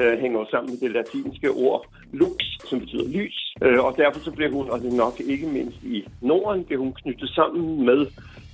øh, 0.00 0.18
hænger 0.18 0.38
jo 0.40 0.46
sammen 0.50 0.70
med 0.70 0.80
det 0.80 0.90
latinske 0.90 1.50
ord 1.50 1.86
lux, 2.12 2.36
som 2.68 2.80
betyder 2.80 3.08
lys. 3.08 3.54
Øh, 3.62 3.84
og 3.84 3.96
derfor 3.96 4.20
så 4.20 4.30
bliver 4.30 4.50
hun, 4.50 4.70
og 4.70 4.80
det 4.80 4.92
er 4.92 4.96
nok 4.96 5.20
ikke 5.20 5.46
mindst 5.46 5.82
i 5.82 6.04
Norden, 6.20 6.64
bliver 6.64 6.80
hun 6.80 6.92
knyttet 6.92 7.28
sammen 7.28 7.86
med, 7.86 8.00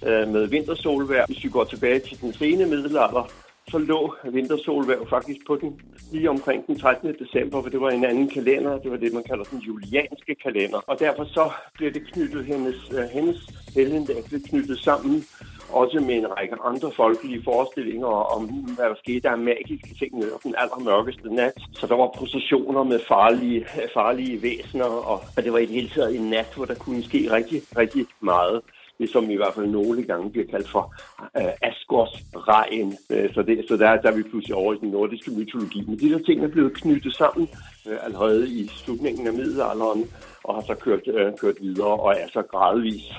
øh, 0.07 0.28
med 0.28 0.47
vintersolvær. 0.47 1.26
Hvis 1.26 1.45
vi 1.45 1.49
går 1.49 1.64
tilbage 1.64 1.99
til 1.99 2.21
den 2.21 2.33
sene 2.33 2.66
middelalder, 2.66 3.30
så 3.71 3.78
lå 3.78 4.14
vintersolvær 4.33 4.97
faktisk 5.11 5.47
på 5.47 5.57
den 5.61 5.80
lige 6.12 6.30
omkring 6.30 6.66
den 6.66 6.78
13. 6.78 7.14
december, 7.18 7.62
for 7.62 7.68
det 7.68 7.80
var 7.80 7.90
en 7.90 8.04
anden 8.04 8.28
kalender, 8.28 8.78
det 8.78 8.90
var 8.90 8.97
det, 8.97 9.12
man 9.12 9.23
kalder 9.23 9.45
den 9.45 9.59
julianske 9.59 10.35
kalender. 10.42 10.80
Og 10.87 11.00
derfor 11.00 11.25
så 11.25 11.50
bliver 11.75 11.92
det 11.92 12.12
knyttet, 12.12 12.45
hendes, 12.45 12.92
øh, 12.99 13.04
hendes 13.12 13.38
helgendag 13.75 14.25
blev 14.28 14.40
knyttet 14.40 14.78
sammen 14.78 15.25
også 15.73 16.01
med 16.01 16.15
en 16.15 16.31
række 16.37 16.57
andre 16.65 16.91
folkelige 16.97 17.43
forestillinger 17.45 18.07
om, 18.07 18.45
hvad 18.49 18.85
der 18.85 18.95
skete 19.03 19.21
der 19.21 19.31
er 19.31 19.37
magiske 19.37 19.95
ting 19.99 20.19
i 20.19 20.27
den 20.43 20.55
allermørkeste 20.59 21.35
nat. 21.35 21.53
Så 21.73 21.87
der 21.87 21.97
var 21.97 22.11
processioner 22.17 22.83
med 22.83 23.01
farlige, 23.09 23.67
farlige 23.95 24.43
væsener, 24.43 24.85
og, 24.85 25.21
og 25.37 25.45
det 25.45 25.53
var 25.53 25.59
i 25.59 25.67
det 25.67 25.75
hele 25.75 25.89
taget 25.89 26.17
en 26.17 26.31
nat, 26.31 26.53
hvor 26.57 26.65
der 26.65 26.75
kunne 26.75 27.03
ske 27.03 27.33
rigtig, 27.33 27.63
rigtig 27.77 28.07
meget 28.21 28.61
det 28.99 29.11
som 29.11 29.31
i 29.31 29.37
hvert 29.37 29.55
fald 29.55 29.67
nogle 29.67 30.03
gange 30.03 30.31
bliver 30.31 30.47
kaldt 30.47 30.69
for 30.69 30.95
øh, 31.37 31.53
Asgårds 31.63 32.15
regn. 32.35 32.97
Øh, 33.11 33.35
så 33.35 33.43
det, 33.43 33.65
så 33.69 33.77
der, 33.77 34.01
der 34.01 34.11
er 34.11 34.17
vi 34.17 34.23
pludselig 34.23 34.57
over 34.57 34.75
i 34.75 34.79
den 34.81 34.91
nordiske 34.91 35.31
mytologi. 35.31 35.85
Men 35.87 35.99
de 35.99 36.11
der 36.11 36.19
ting 36.19 36.45
er 36.45 36.49
blevet 36.49 36.75
knyttet 36.75 37.15
sammen 37.15 37.49
øh, 37.89 38.05
allerede 38.05 38.51
i 38.51 38.69
slutningen 38.69 39.27
af 39.27 39.33
middelalderen, 39.33 40.05
og 40.45 40.55
har 40.55 40.63
så 40.63 40.75
kørt, 40.75 41.01
øh, 41.07 41.33
kørt 41.41 41.57
videre 41.61 41.95
og 42.01 42.11
er 42.13 42.29
så 42.33 42.43
gradvist 42.43 43.13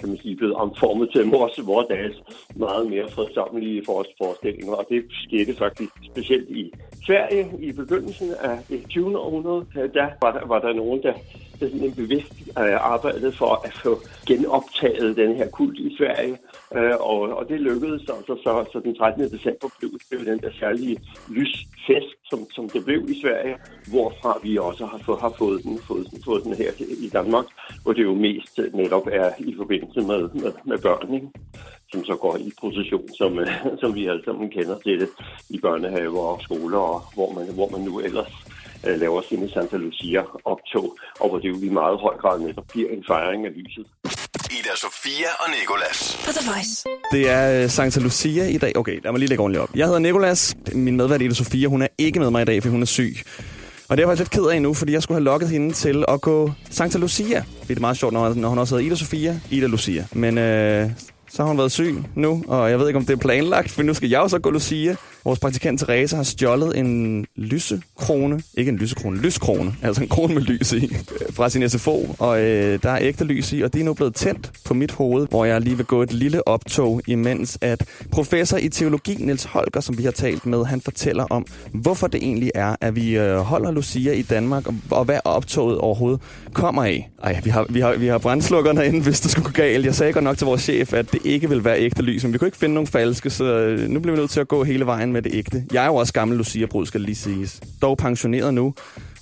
kan 0.00 0.08
man 0.08 0.18
sige, 0.18 0.36
blevet 0.36 0.54
omformet 0.54 1.08
til 1.12 1.22
vores, 1.30 1.66
vores 1.66 1.86
dages 1.90 2.16
meget 2.54 2.90
mere 2.90 3.08
fredsommelige 3.08 3.82
forestillinger. 3.86 4.74
Og 4.74 4.86
det 4.88 5.04
skete 5.26 5.56
faktisk 5.56 5.92
specielt 6.10 6.48
i 6.50 6.72
Sverige 7.06 7.44
i 7.58 7.72
begyndelsen 7.72 8.30
af 8.40 8.58
det 8.68 8.80
20. 8.88 9.18
århundrede. 9.18 9.66
Der 9.94 10.08
var 10.22 10.32
der, 10.32 10.46
var 10.46 10.58
der 10.58 10.72
nogen, 10.72 11.02
der 11.02 11.14
sådan 11.68 11.84
en 11.84 11.94
bevidst 11.94 12.32
øh, 12.58 12.92
arbejde 12.92 13.32
for 13.32 13.52
at 13.66 13.72
få 13.72 14.00
genoptaget 14.26 15.16
den 15.16 15.36
her 15.36 15.48
kult 15.48 15.78
i 15.78 15.96
Sverige. 15.98 16.38
Øh, 16.76 16.96
og, 17.00 17.20
og 17.38 17.48
det 17.48 17.60
lykkedes 17.60 18.02
altså, 18.16 18.34
så, 18.44 18.64
så 18.72 18.80
den 18.84 18.94
13. 18.96 19.30
december 19.30 19.68
blev, 19.78 19.90
det 20.10 20.26
den 20.26 20.38
der 20.38 20.50
særlige 20.60 20.96
lysfest, 21.28 22.14
som, 22.30 22.50
som 22.50 22.68
det 22.68 22.84
blev 22.84 23.00
i 23.08 23.20
Sverige, 23.22 23.56
hvorfra 23.88 24.38
vi 24.42 24.58
også 24.58 24.86
har, 24.86 24.98
få, 24.98 25.16
har 25.16 25.34
fået, 25.38 25.62
den, 25.62 25.78
fået, 25.78 26.10
den, 26.10 26.22
fået 26.24 26.44
den 26.44 26.54
her 26.54 26.70
i 27.06 27.08
Danmark, 27.08 27.44
hvor 27.82 27.92
det 27.92 28.02
jo 28.02 28.14
mest 28.14 28.60
netop 28.74 29.06
er 29.12 29.30
i 29.38 29.54
forbindelse 29.56 30.00
med, 30.00 30.20
med, 30.42 30.52
med 30.64 30.78
børn, 30.78 31.14
ikke? 31.14 31.28
som 31.92 32.04
så 32.04 32.16
går 32.16 32.36
i 32.36 32.52
procession, 32.60 33.08
som, 33.18 33.38
øh, 33.38 33.48
som 33.80 33.94
vi 33.94 34.06
alle 34.06 34.24
sammen 34.24 34.50
kender 34.50 34.78
til 34.78 35.00
det 35.00 35.08
i 35.50 35.58
børnehaver 35.58 36.20
og 36.20 36.42
skoler, 36.42 36.78
og 36.78 37.02
hvor 37.14 37.32
man, 37.32 37.54
hvor 37.54 37.68
man 37.68 37.80
nu 37.80 38.00
ellers 38.00 38.32
laver 38.84 39.22
sine 39.28 39.50
Santa 39.50 39.76
Lucia 39.76 40.22
optog, 40.44 40.96
og 41.20 41.28
hvor 41.28 41.38
det 41.38 41.48
jo 41.48 41.56
i 41.62 41.68
meget 41.68 42.00
høj 42.00 42.16
grad 42.16 42.40
netop 42.40 42.64
bliver 42.68 42.90
en 42.90 43.04
fejring 43.06 43.46
af 43.46 43.52
lyset. 43.56 43.86
Ida 44.50 44.74
Sofia 44.76 45.30
og 45.40 45.46
Nikolas. 45.60 45.98
På 46.26 46.32
The 46.32 46.50
Voice. 46.50 46.84
Det 47.12 47.30
er 47.30 47.62
øh, 47.62 47.70
Santa 47.70 48.00
Lucia 48.00 48.44
i 48.46 48.58
dag. 48.58 48.72
Okay, 48.76 49.00
lad 49.04 49.12
mig 49.12 49.18
lige 49.18 49.28
lægge 49.28 49.42
ordentligt 49.42 49.62
op. 49.62 49.70
Jeg 49.74 49.86
hedder 49.86 49.98
Nikolas. 49.98 50.56
Min 50.72 50.96
medvært 50.96 51.22
Ida 51.22 51.34
Sofia, 51.34 51.68
hun 51.68 51.82
er 51.82 51.88
ikke 51.98 52.20
med 52.20 52.30
mig 52.30 52.42
i 52.42 52.44
dag, 52.44 52.62
for 52.62 52.70
hun 52.70 52.82
er 52.82 52.86
syg. 52.86 53.16
Og 53.88 53.96
det 53.96 54.02
er 54.04 54.08
jeg 54.08 54.18
faktisk 54.18 54.32
lidt 54.34 54.44
ked 54.44 54.50
af 54.54 54.62
nu, 54.62 54.74
fordi 54.74 54.92
jeg 54.92 55.02
skulle 55.02 55.16
have 55.16 55.24
lokket 55.24 55.48
hende 55.48 55.72
til 55.72 56.04
at 56.08 56.20
gå 56.20 56.52
Santa 56.70 56.98
Lucia. 56.98 57.44
Det 57.68 57.76
er 57.76 57.80
meget 57.80 57.96
sjovt, 57.96 58.12
når, 58.12 58.34
når 58.34 58.48
hun 58.48 58.58
også 58.58 58.74
hedder 58.74 58.86
Ida 58.86 58.96
Sofia, 58.96 59.40
Ida 59.50 59.66
Lucia. 59.66 60.06
Men 60.12 60.38
øh, 60.38 60.90
så 61.28 61.42
har 61.42 61.48
hun 61.48 61.58
været 61.58 61.72
syg 61.72 61.94
nu, 62.14 62.44
og 62.48 62.70
jeg 62.70 62.78
ved 62.78 62.86
ikke, 62.86 62.98
om 62.98 63.04
det 63.04 63.12
er 63.12 63.16
planlagt, 63.18 63.70
for 63.70 63.82
nu 63.82 63.94
skal 63.94 64.08
jeg 64.08 64.18
jo 64.18 64.28
så 64.28 64.38
gå 64.38 64.50
Lucia. 64.50 64.96
Vores 65.24 65.38
praktikant 65.38 65.80
Therese 65.80 66.16
har 66.16 66.22
stjålet 66.22 66.78
en 66.78 67.26
lysekrone, 67.36 68.42
ikke 68.54 68.68
en 68.68 68.76
lysekrone, 68.76 69.20
lyskrone, 69.20 69.74
altså 69.82 70.02
en 70.02 70.08
krone 70.08 70.34
med 70.34 70.42
lys 70.42 70.72
i, 70.72 70.84
øh, 70.84 71.32
fra 71.32 71.48
sin 71.48 71.68
SFO, 71.68 72.16
og 72.18 72.42
øh, 72.42 72.82
der 72.82 72.90
er 72.90 72.98
ægte 73.00 73.24
lys 73.24 73.52
i, 73.52 73.60
og 73.60 73.72
det 73.72 73.80
er 73.80 73.84
nu 73.84 73.94
blevet 73.94 74.14
tændt 74.14 74.50
på 74.64 74.74
mit 74.74 74.92
hoved, 74.92 75.26
hvor 75.30 75.44
jeg 75.44 75.60
lige 75.60 75.76
vil 75.76 75.86
gå 75.86 76.02
et 76.02 76.12
lille 76.12 76.48
optog, 76.48 77.02
imens 77.06 77.58
at 77.60 77.84
professor 78.10 78.56
i 78.56 78.68
teologi, 78.68 79.14
Niels 79.14 79.44
Holger, 79.44 79.80
som 79.80 79.98
vi 79.98 80.02
har 80.02 80.10
talt 80.10 80.46
med, 80.46 80.64
han 80.64 80.80
fortæller 80.80 81.24
om, 81.30 81.46
hvorfor 81.72 82.06
det 82.06 82.22
egentlig 82.22 82.50
er, 82.54 82.76
at 82.80 82.96
vi 82.96 83.18
øh, 83.18 83.36
holder 83.36 83.70
Lucia 83.70 84.12
i 84.12 84.22
Danmark, 84.22 84.66
og, 84.66 84.74
og 84.90 85.04
hvad 85.04 85.18
optoget 85.24 85.78
overhovedet 85.78 86.20
kommer 86.52 86.84
af. 86.84 87.10
Ej, 87.22 87.40
vi 87.44 87.50
har, 87.50 87.66
vi 87.70 87.80
har, 87.80 87.96
vi 87.96 88.06
har 88.06 88.18
brændslukkerne 88.18 88.86
inde, 88.86 89.00
hvis 89.02 89.20
det 89.20 89.30
skulle 89.30 89.44
gå 89.44 89.52
galt. 89.52 89.86
Jeg 89.86 89.94
sagde 89.94 90.12
godt 90.12 90.24
nok 90.24 90.38
til 90.38 90.44
vores 90.44 90.62
chef, 90.62 90.92
at 90.92 91.12
det 91.12 91.20
ikke 91.24 91.48
vil 91.48 91.64
være 91.64 91.80
ægte 91.80 92.02
lys, 92.02 92.24
men 92.24 92.32
vi 92.32 92.38
kunne 92.38 92.48
ikke 92.48 92.58
finde 92.58 92.74
nogen 92.74 92.86
falske, 92.86 93.30
så 93.30 93.44
øh, 93.44 93.88
nu 93.88 94.00
bliver 94.00 94.16
vi 94.16 94.20
nødt 94.20 94.30
til 94.30 94.40
at 94.40 94.48
gå 94.48 94.64
hele 94.64 94.86
vejen 94.86 95.09
med 95.12 95.22
det 95.22 95.34
ægte. 95.34 95.64
Jeg 95.72 95.82
er 95.82 95.86
jo 95.86 95.94
også 95.94 96.12
gammel 96.12 96.36
Lucia-brud, 96.36 96.86
skal 96.86 97.00
lige 97.00 97.14
siges. 97.14 97.60
Dog 97.82 97.98
pensioneret 97.98 98.54
nu, 98.54 98.74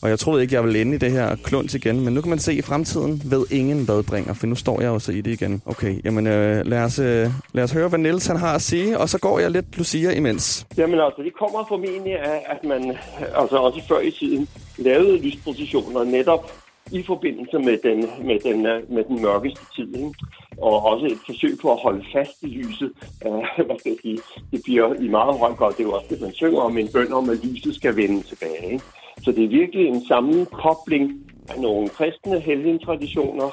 og 0.03 0.11
jeg 0.11 0.19
troede 0.19 0.43
ikke, 0.43 0.55
jeg 0.55 0.65
ville 0.65 0.81
ende 0.81 0.95
i 0.95 0.99
det 0.99 1.11
her 1.11 1.37
klunt 1.37 1.75
igen. 1.75 2.05
Men 2.05 2.15
nu 2.15 2.21
kan 2.21 2.31
man 2.31 2.39
se, 2.39 2.53
at 2.53 2.59
i 2.59 2.63
fremtiden 2.63 3.23
ved 3.25 3.47
ingen 3.51 3.85
hvad 3.85 4.03
bringer, 4.03 4.35
for 4.35 4.47
nu 4.47 4.55
står 4.55 4.81
jeg 4.81 4.91
også 4.91 5.13
i 5.13 5.21
det 5.21 5.31
igen. 5.31 5.63
Okay, 5.67 6.05
jamen 6.05 6.27
øh, 6.27 6.67
lad, 6.67 6.83
os, 6.83 6.99
øh, 6.99 7.27
lad 7.53 7.65
os 7.65 7.73
høre, 7.73 7.89
hvad 7.89 7.99
Niels 7.99 8.27
han 8.27 8.37
har 8.37 8.55
at 8.55 8.63
sige, 8.63 8.99
og 8.99 9.09
så 9.09 9.19
går 9.19 9.39
jeg 9.39 9.51
lidt 9.51 9.79
Lucia 9.79 10.11
imens. 10.11 10.67
Jamen 10.77 11.01
altså, 11.01 11.23
det 11.23 11.33
kommer 11.39 11.67
formentlig 11.69 12.19
af, 12.19 12.47
at 12.47 12.65
man 12.65 12.91
øh, 12.91 13.41
altså 13.41 13.57
også 13.57 13.81
før 13.89 14.01
i 14.01 14.11
tiden 14.11 14.49
lavede 14.79 15.19
lyspositioner 15.19 16.05
netop 16.05 16.53
i 16.93 17.03
forbindelse 17.03 17.59
med 17.59 17.79
den, 17.83 18.27
med 18.27 18.39
den, 18.45 18.67
øh, 18.67 18.93
med 18.93 19.05
den 19.05 19.23
mørkeste 19.23 19.65
tid. 19.77 19.95
Ikke? 19.95 20.15
Og 20.61 20.85
også 20.85 21.07
et 21.07 21.19
forsøg 21.27 21.59
på 21.63 21.73
at 21.73 21.79
holde 21.83 22.05
fast 22.13 22.43
i 22.43 22.47
lyset. 22.47 22.93
Uh, 23.27 23.45
hvad 23.67 23.79
skal 23.79 23.91
jeg 23.91 23.99
sige? 24.03 24.19
Det 24.53 24.61
bliver 24.65 24.95
i 25.05 25.09
meget 25.09 25.39
høj 25.39 25.53
grad, 25.53 25.73
det 25.73 25.81
er 25.81 25.85
jo 25.85 25.93
også 25.93 26.07
det, 26.11 26.21
man 26.21 26.33
synger 26.33 26.61
om, 26.61 26.79
en 26.79 26.89
bøn 26.93 27.13
om, 27.13 27.31
at 27.31 27.45
lyset 27.45 27.75
skal 27.75 27.97
vende 27.97 28.23
tilbage. 28.23 28.73
Ikke? 28.73 28.85
Så 29.23 29.33
det 29.33 29.45
er 29.45 29.49
virkelig 29.49 29.87
en 29.87 30.07
sammenkobling 30.07 31.05
af 31.49 31.61
nogle 31.61 31.89
kristne 31.89 32.41
helgentraditioner, 32.41 33.51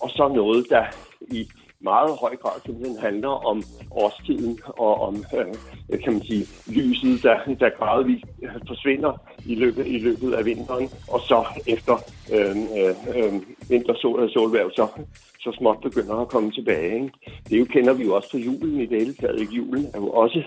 og 0.00 0.10
så 0.10 0.28
noget, 0.28 0.66
der 0.70 0.84
i 1.20 1.48
meget 1.80 2.10
høj 2.20 2.36
grad 2.36 2.60
simpelthen 2.64 2.98
handler 2.98 3.28
om 3.28 3.62
årstiden 3.90 4.58
og 4.66 5.00
om, 5.00 5.24
øh, 5.36 6.00
kan 6.02 6.12
man 6.12 6.22
sige, 6.22 6.46
lyset, 6.66 7.22
der, 7.22 7.54
der 7.60 7.70
gradvist 7.78 8.24
øh, 8.42 8.50
forsvinder 8.66 9.12
i 9.46 9.54
løbet, 9.54 9.86
i 9.86 9.98
løbet 9.98 10.32
af 10.34 10.44
vinteren, 10.44 10.88
og 11.08 11.20
så 11.20 11.44
efter 11.66 11.94
øh, 12.32 12.56
øh, 12.78 12.94
øh 13.16 13.32
vintersol 13.68 14.18
og 14.18 14.24
øh, 14.24 14.30
solværv, 14.30 14.70
så, 14.70 14.88
så 15.40 15.52
småt 15.58 15.78
begynder 15.82 16.14
at 16.14 16.28
komme 16.28 16.50
tilbage. 16.50 16.94
Ikke? 16.94 17.10
Det 17.50 17.58
jo 17.58 17.64
kender 17.64 17.92
vi 17.92 18.04
jo 18.04 18.14
også 18.14 18.30
fra 18.30 18.38
julen 18.38 18.80
i 18.80 18.86
det 18.86 18.98
hele 19.00 19.14
taget. 19.14 19.40
Ikke? 19.40 19.52
Julen 19.52 19.86
er 19.94 19.98
jo 19.98 20.10
også 20.10 20.42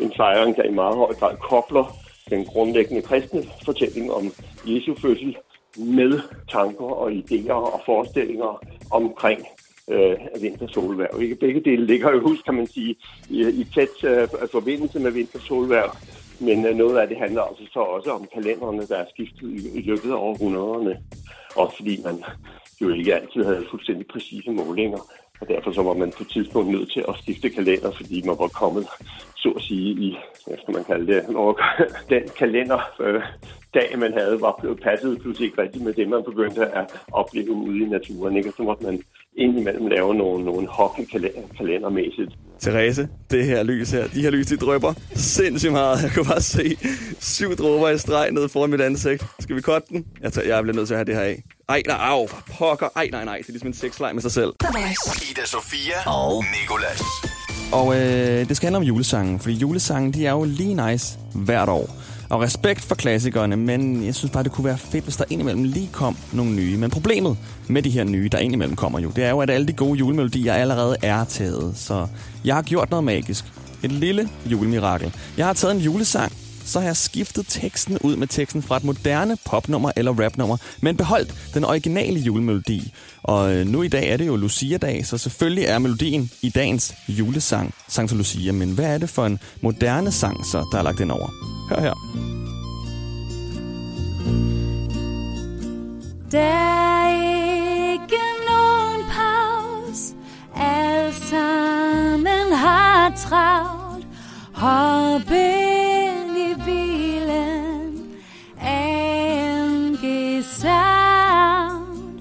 en 0.00 0.12
fejring, 0.16 0.56
der 0.56 0.62
i 0.62 0.74
meget 0.74 0.96
høj 0.96 1.14
grad 1.14 1.36
kobler 1.36 1.84
den 2.30 2.44
grundlæggende 2.44 3.02
kristne 3.02 3.42
fortælling 3.64 4.12
om 4.12 4.24
Jesu 4.66 4.94
fødsel 4.94 5.36
med 5.76 6.20
tanker 6.48 6.84
og 6.84 7.10
idéer 7.10 7.52
og 7.52 7.80
forestillinger 7.86 8.62
omkring 8.90 9.46
øh, 9.90 10.42
vintersolværv. 10.42 11.22
Ikke? 11.22 11.34
Begge 11.34 11.60
dele 11.60 11.86
ligger 11.86 12.10
jo 12.10 12.28
hus, 12.28 12.42
kan 12.42 12.54
man 12.54 12.66
sige, 12.66 12.96
i, 13.30 13.40
i 13.40 13.66
tæt 13.74 14.04
øh, 14.04 14.28
forbindelse 14.52 14.98
med 14.98 15.10
vintersolværv. 15.10 15.90
Men 16.40 16.66
øh, 16.66 16.74
noget 16.76 16.98
af 16.98 17.08
det 17.08 17.16
handler 17.16 17.42
altså 17.42 17.64
så 17.72 17.80
også 17.80 18.10
om 18.10 18.28
kalenderne, 18.34 18.86
der 18.86 18.96
er 18.96 19.06
skiftet 19.10 19.48
i, 19.50 19.78
i 19.78 19.82
løbet 19.82 20.10
af 20.10 20.16
århundrederne. 20.16 21.00
Også 21.56 21.76
fordi 21.76 22.02
man 22.04 22.24
jo 22.80 22.94
ikke 22.94 23.14
altid 23.14 23.44
havde 23.44 23.66
fuldstændig 23.70 24.06
præcise 24.06 24.50
målinger. 24.50 24.98
Og 25.40 25.48
derfor 25.48 25.72
så 25.72 25.82
var 25.82 25.94
man 25.94 26.12
på 26.16 26.22
et 26.22 26.28
tidspunkt 26.28 26.70
nødt 26.70 26.92
til 26.92 27.04
at 27.08 27.14
skifte 27.22 27.50
kalender, 27.50 27.90
fordi 27.90 28.22
man 28.26 28.36
var 28.38 28.48
kommet, 28.48 28.86
så 29.36 29.48
at 29.56 29.62
sige, 29.62 29.90
i, 30.06 30.16
hvad 30.46 30.56
skal 30.62 30.74
man 30.74 30.84
kalde 30.84 31.06
det, 31.14 31.28
når 31.30 31.60
den 32.14 32.22
kalender, 32.38 32.80
øh, 33.00 33.22
dag 33.74 33.98
man 33.98 34.12
havde, 34.12 34.40
var 34.40 34.56
blevet 34.60 34.80
passet 34.80 35.20
pludselig 35.20 35.46
ikke 35.46 35.62
rigtigt 35.62 35.84
med 35.84 35.92
det, 35.92 36.08
man 36.08 36.24
begyndte 36.24 36.66
at 36.66 36.86
opleve 37.12 37.52
ude 37.52 37.82
i 37.82 37.88
naturen. 37.88 38.36
Ikke? 38.36 38.48
Og 38.48 38.54
så 38.56 38.62
måtte 38.62 38.84
man 38.84 39.02
indimellem 39.36 39.86
lave 39.86 40.14
nogle, 40.14 40.44
nogle 40.44 40.68
hockeykalendermæssigt. 40.68 42.32
Therese, 42.60 43.08
det 43.30 43.44
her 43.44 43.62
lys 43.62 43.90
her, 43.90 44.06
de 44.08 44.22
her 44.22 44.30
lys, 44.30 44.46
de 44.46 44.56
drøber 44.56 44.94
sindssygt 45.14 45.72
meget. 45.72 46.02
Jeg 46.02 46.10
kan 46.10 46.24
bare 46.24 46.40
se 46.40 46.76
syv 47.20 47.56
dråber 47.56 47.88
i 47.88 47.98
streg 47.98 48.30
ned 48.30 48.48
foran 48.48 48.70
mit 48.70 48.80
ansigt. 48.80 49.24
Skal 49.40 49.56
vi 49.56 49.60
cutte 49.60 49.88
den? 49.90 50.06
Jeg, 50.22 50.32
tager, 50.32 50.48
jeg 50.48 50.62
bliver 50.62 50.76
nødt 50.76 50.86
til 50.86 50.94
at 50.94 50.98
have 50.98 51.04
det 51.04 51.14
her 51.14 51.22
af. 51.22 51.42
Ej, 51.68 51.82
nej, 51.86 51.96
au, 52.00 52.26
for 52.26 52.42
pokker. 52.58 52.88
Ej, 52.96 53.08
nej, 53.12 53.24
nej, 53.24 53.36
det 53.38 53.48
er 53.48 53.52
ligesom 53.52 53.68
en 53.68 53.74
sexleg 53.74 54.14
med 54.14 54.22
sig 54.22 54.32
selv. 54.32 54.52
Ida 55.30 55.46
Sofia 55.46 55.94
og 56.06 56.44
Nikolas. 56.60 57.02
Og 57.72 57.94
øh, 57.94 58.48
det 58.48 58.56
skal 58.56 58.66
handle 58.66 58.76
om 58.76 58.82
julesangen, 58.82 59.40
fordi 59.40 59.54
julesangen, 59.54 60.12
de 60.12 60.26
er 60.26 60.30
jo 60.30 60.44
lige 60.44 60.90
nice 60.90 61.18
hvert 61.34 61.68
år. 61.68 61.90
Og 62.30 62.40
respekt 62.40 62.80
for 62.80 62.94
klassikerne, 62.94 63.56
men 63.56 64.04
jeg 64.04 64.14
synes 64.14 64.32
bare, 64.32 64.42
det 64.42 64.52
kunne 64.52 64.64
være 64.64 64.78
fedt, 64.78 65.04
hvis 65.04 65.16
der 65.16 65.24
indimellem 65.30 65.64
lige 65.64 65.88
kom 65.92 66.16
nogle 66.32 66.52
nye. 66.52 66.76
Men 66.76 66.90
problemet 66.90 67.36
med 67.68 67.82
de 67.82 67.90
her 67.90 68.04
nye, 68.04 68.28
der 68.28 68.38
indimellem 68.38 68.76
kommer 68.76 68.98
jo, 68.98 69.10
det 69.16 69.24
er 69.24 69.30
jo, 69.30 69.40
at 69.40 69.50
alle 69.50 69.66
de 69.66 69.72
gode 69.72 69.98
julemelodier 69.98 70.54
allerede 70.54 70.96
er 71.02 71.24
taget. 71.24 71.72
Så 71.76 72.06
jeg 72.44 72.54
har 72.54 72.62
gjort 72.62 72.90
noget 72.90 73.04
magisk. 73.04 73.44
Et 73.82 73.92
lille 73.92 74.28
julemirakel. 74.46 75.14
Jeg 75.36 75.46
har 75.46 75.52
taget 75.52 75.74
en 75.74 75.80
julesang, 75.80 76.32
så 76.64 76.80
har 76.80 76.86
jeg 76.86 76.96
skiftet 76.96 77.46
teksten 77.48 77.98
ud 77.98 78.16
med 78.16 78.26
teksten 78.26 78.62
fra 78.62 78.76
et 78.76 78.84
moderne 78.84 79.36
popnummer 79.44 79.92
eller 79.96 80.24
rapnummer, 80.24 80.56
men 80.80 80.96
beholdt 80.96 81.34
den 81.54 81.64
originale 81.64 82.20
julemelodi. 82.20 82.92
Og 83.22 83.54
øh, 83.54 83.66
nu 83.66 83.82
i 83.82 83.88
dag 83.88 84.08
er 84.08 84.16
det 84.16 84.26
jo 84.26 84.36
Lucia-dag, 84.36 85.06
så 85.06 85.18
selvfølgelig 85.18 85.64
er 85.64 85.78
melodien 85.78 86.30
i 86.42 86.50
dagens 86.50 86.94
julesang 87.08 87.74
Santa 87.88 88.14
Lucia. 88.14 88.52
Men 88.52 88.70
hvad 88.70 88.94
er 88.94 88.98
det 88.98 89.10
for 89.10 89.26
en 89.26 89.38
moderne 89.60 90.12
sang, 90.12 90.46
så 90.46 90.68
der 90.72 90.78
er 90.78 90.82
lagt 90.82 91.00
ind 91.00 91.12
over? 91.12 91.28
Hør 91.70 91.80
her. 91.80 91.94
Der 96.32 96.38
er 96.38 97.10
ikke 98.02 98.22
nogen 98.48 99.04
pause 99.10 100.14
Alle 100.56 101.14
sammen 101.30 102.52
har 102.52 103.12
travlt 103.16 104.06
Hop 104.52 105.30
ind 106.50 106.60
i 106.60 106.64
bilen 106.64 108.16
AMG 108.60 110.04
Sound 110.42 112.20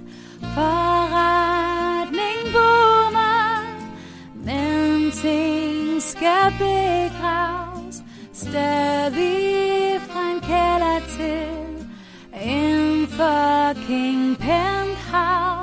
Forretning 0.53 2.41
boomer 2.53 3.63
Men 4.45 5.11
ting 5.11 6.01
skal 6.01 6.51
begraves 6.57 8.03
Stadig 8.33 10.01
fra 10.01 10.31
en 10.31 10.39
kælder 10.39 10.99
til 11.17 11.47
en 12.41 13.07
fucking 13.07 14.37
penthouse 14.37 15.58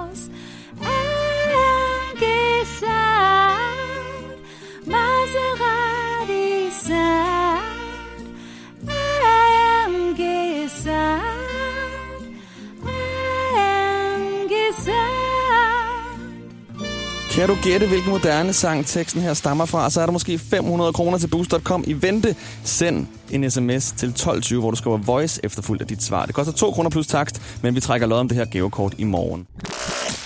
Kan 17.36 17.48
du 17.48 17.56
gætte, 17.62 17.86
hvilken 17.86 18.10
moderne 18.10 18.52
sang 18.52 18.86
teksten 18.86 19.22
her 19.22 19.34
stammer 19.34 19.64
fra, 19.64 19.90
så 19.90 20.00
er 20.00 20.06
der 20.06 20.12
måske 20.12 20.38
500 20.38 20.92
kroner 20.92 21.18
til 21.18 21.26
boost.com 21.26 21.84
i 21.86 21.92
vente. 21.92 22.36
Send 22.64 23.06
en 23.30 23.50
sms 23.50 23.84
til 23.84 24.08
1220, 24.08 24.60
hvor 24.60 24.70
du 24.70 24.76
skriver 24.76 24.96
voice 24.96 25.40
efterfulgt 25.44 25.82
af 25.82 25.88
dit 25.88 26.02
svar. 26.02 26.26
Det 26.26 26.34
koster 26.34 26.52
2 26.52 26.70
kroner 26.70 26.90
plus 26.90 27.06
takst, 27.06 27.42
men 27.62 27.74
vi 27.74 27.80
trækker 27.80 28.06
lod 28.06 28.18
om 28.18 28.28
det 28.28 28.36
her 28.36 28.44
gavekort 28.44 28.94
i 28.98 29.04
morgen. 29.04 29.46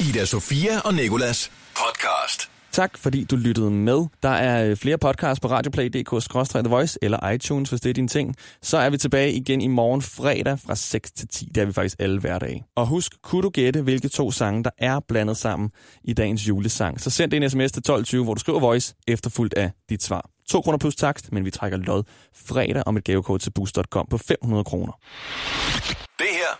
Ida 0.01 0.25
Sofia 0.25 0.81
og 0.85 0.95
Nikolas. 0.95 1.51
Tak 2.73 2.99
fordi 2.99 3.25
du 3.25 3.37
lyttede 3.37 3.71
med. 3.71 4.07
Der 4.23 4.29
er 4.29 4.71
øh, 4.71 4.77
flere 4.77 4.99
podcasts 4.99 5.41
på 5.41 5.49
radioplay.dk-the 5.49 6.69
voice 6.69 6.99
eller 7.03 7.31
iTunes, 7.31 7.71
hvis 7.71 7.81
det 7.81 7.91
er 7.91 7.95
din 7.95 8.09
ting. 8.09 8.37
Så 8.63 8.79
er 8.79 8.91
vi 8.91 8.99
tilbage 8.99 9.33
igen 9.33 9.61
i 9.61 9.67
morgen 9.67 10.03
fredag 10.03 10.59
fra 10.67 10.75
6 10.75 11.13
til 11.13 11.29
10. 11.29 11.45
Det 11.55 11.61
er 11.61 11.65
vi 11.65 11.73
faktisk 11.73 11.97
alle 12.01 12.21
hverdage. 12.21 12.65
Og 12.77 12.87
husk, 12.87 13.13
kunne 13.23 13.43
du 13.43 13.51
gætte, 13.51 13.83
hvilke 13.83 14.09
to 14.09 14.31
sange, 14.31 14.65
der 14.65 14.71
er 14.79 15.01
blandet 15.09 15.37
sammen 15.37 15.71
i 16.05 16.13
dagens 16.13 16.49
julesang, 16.49 17.01
så 17.01 17.11
send 17.11 17.33
en 17.33 17.51
sms 17.51 17.73
til 17.73 17.81
1220, 17.81 18.25
hvor 18.25 18.35
du 18.35 18.41
skriver 18.41 18.61
voice 18.61 18.95
efterfulgt 19.09 19.55
af 19.55 19.71
dit 19.89 20.03
svar. 20.03 20.31
2 20.49 20.61
kroner 20.61 20.79
plus 20.79 20.97
takst, 20.97 21.33
men 21.33 21.45
vi 21.45 21.51
trækker 21.51 21.79
lod 21.79 22.03
fredag 22.35 22.83
om 22.87 22.97
et 22.97 23.05
gavekort 23.05 23.41
til 23.41 23.51
boost.com 23.51 24.07
på 24.11 24.19
500 24.19 24.65
kroner. 24.65 24.93
Det 26.19 26.27
her 26.33 26.60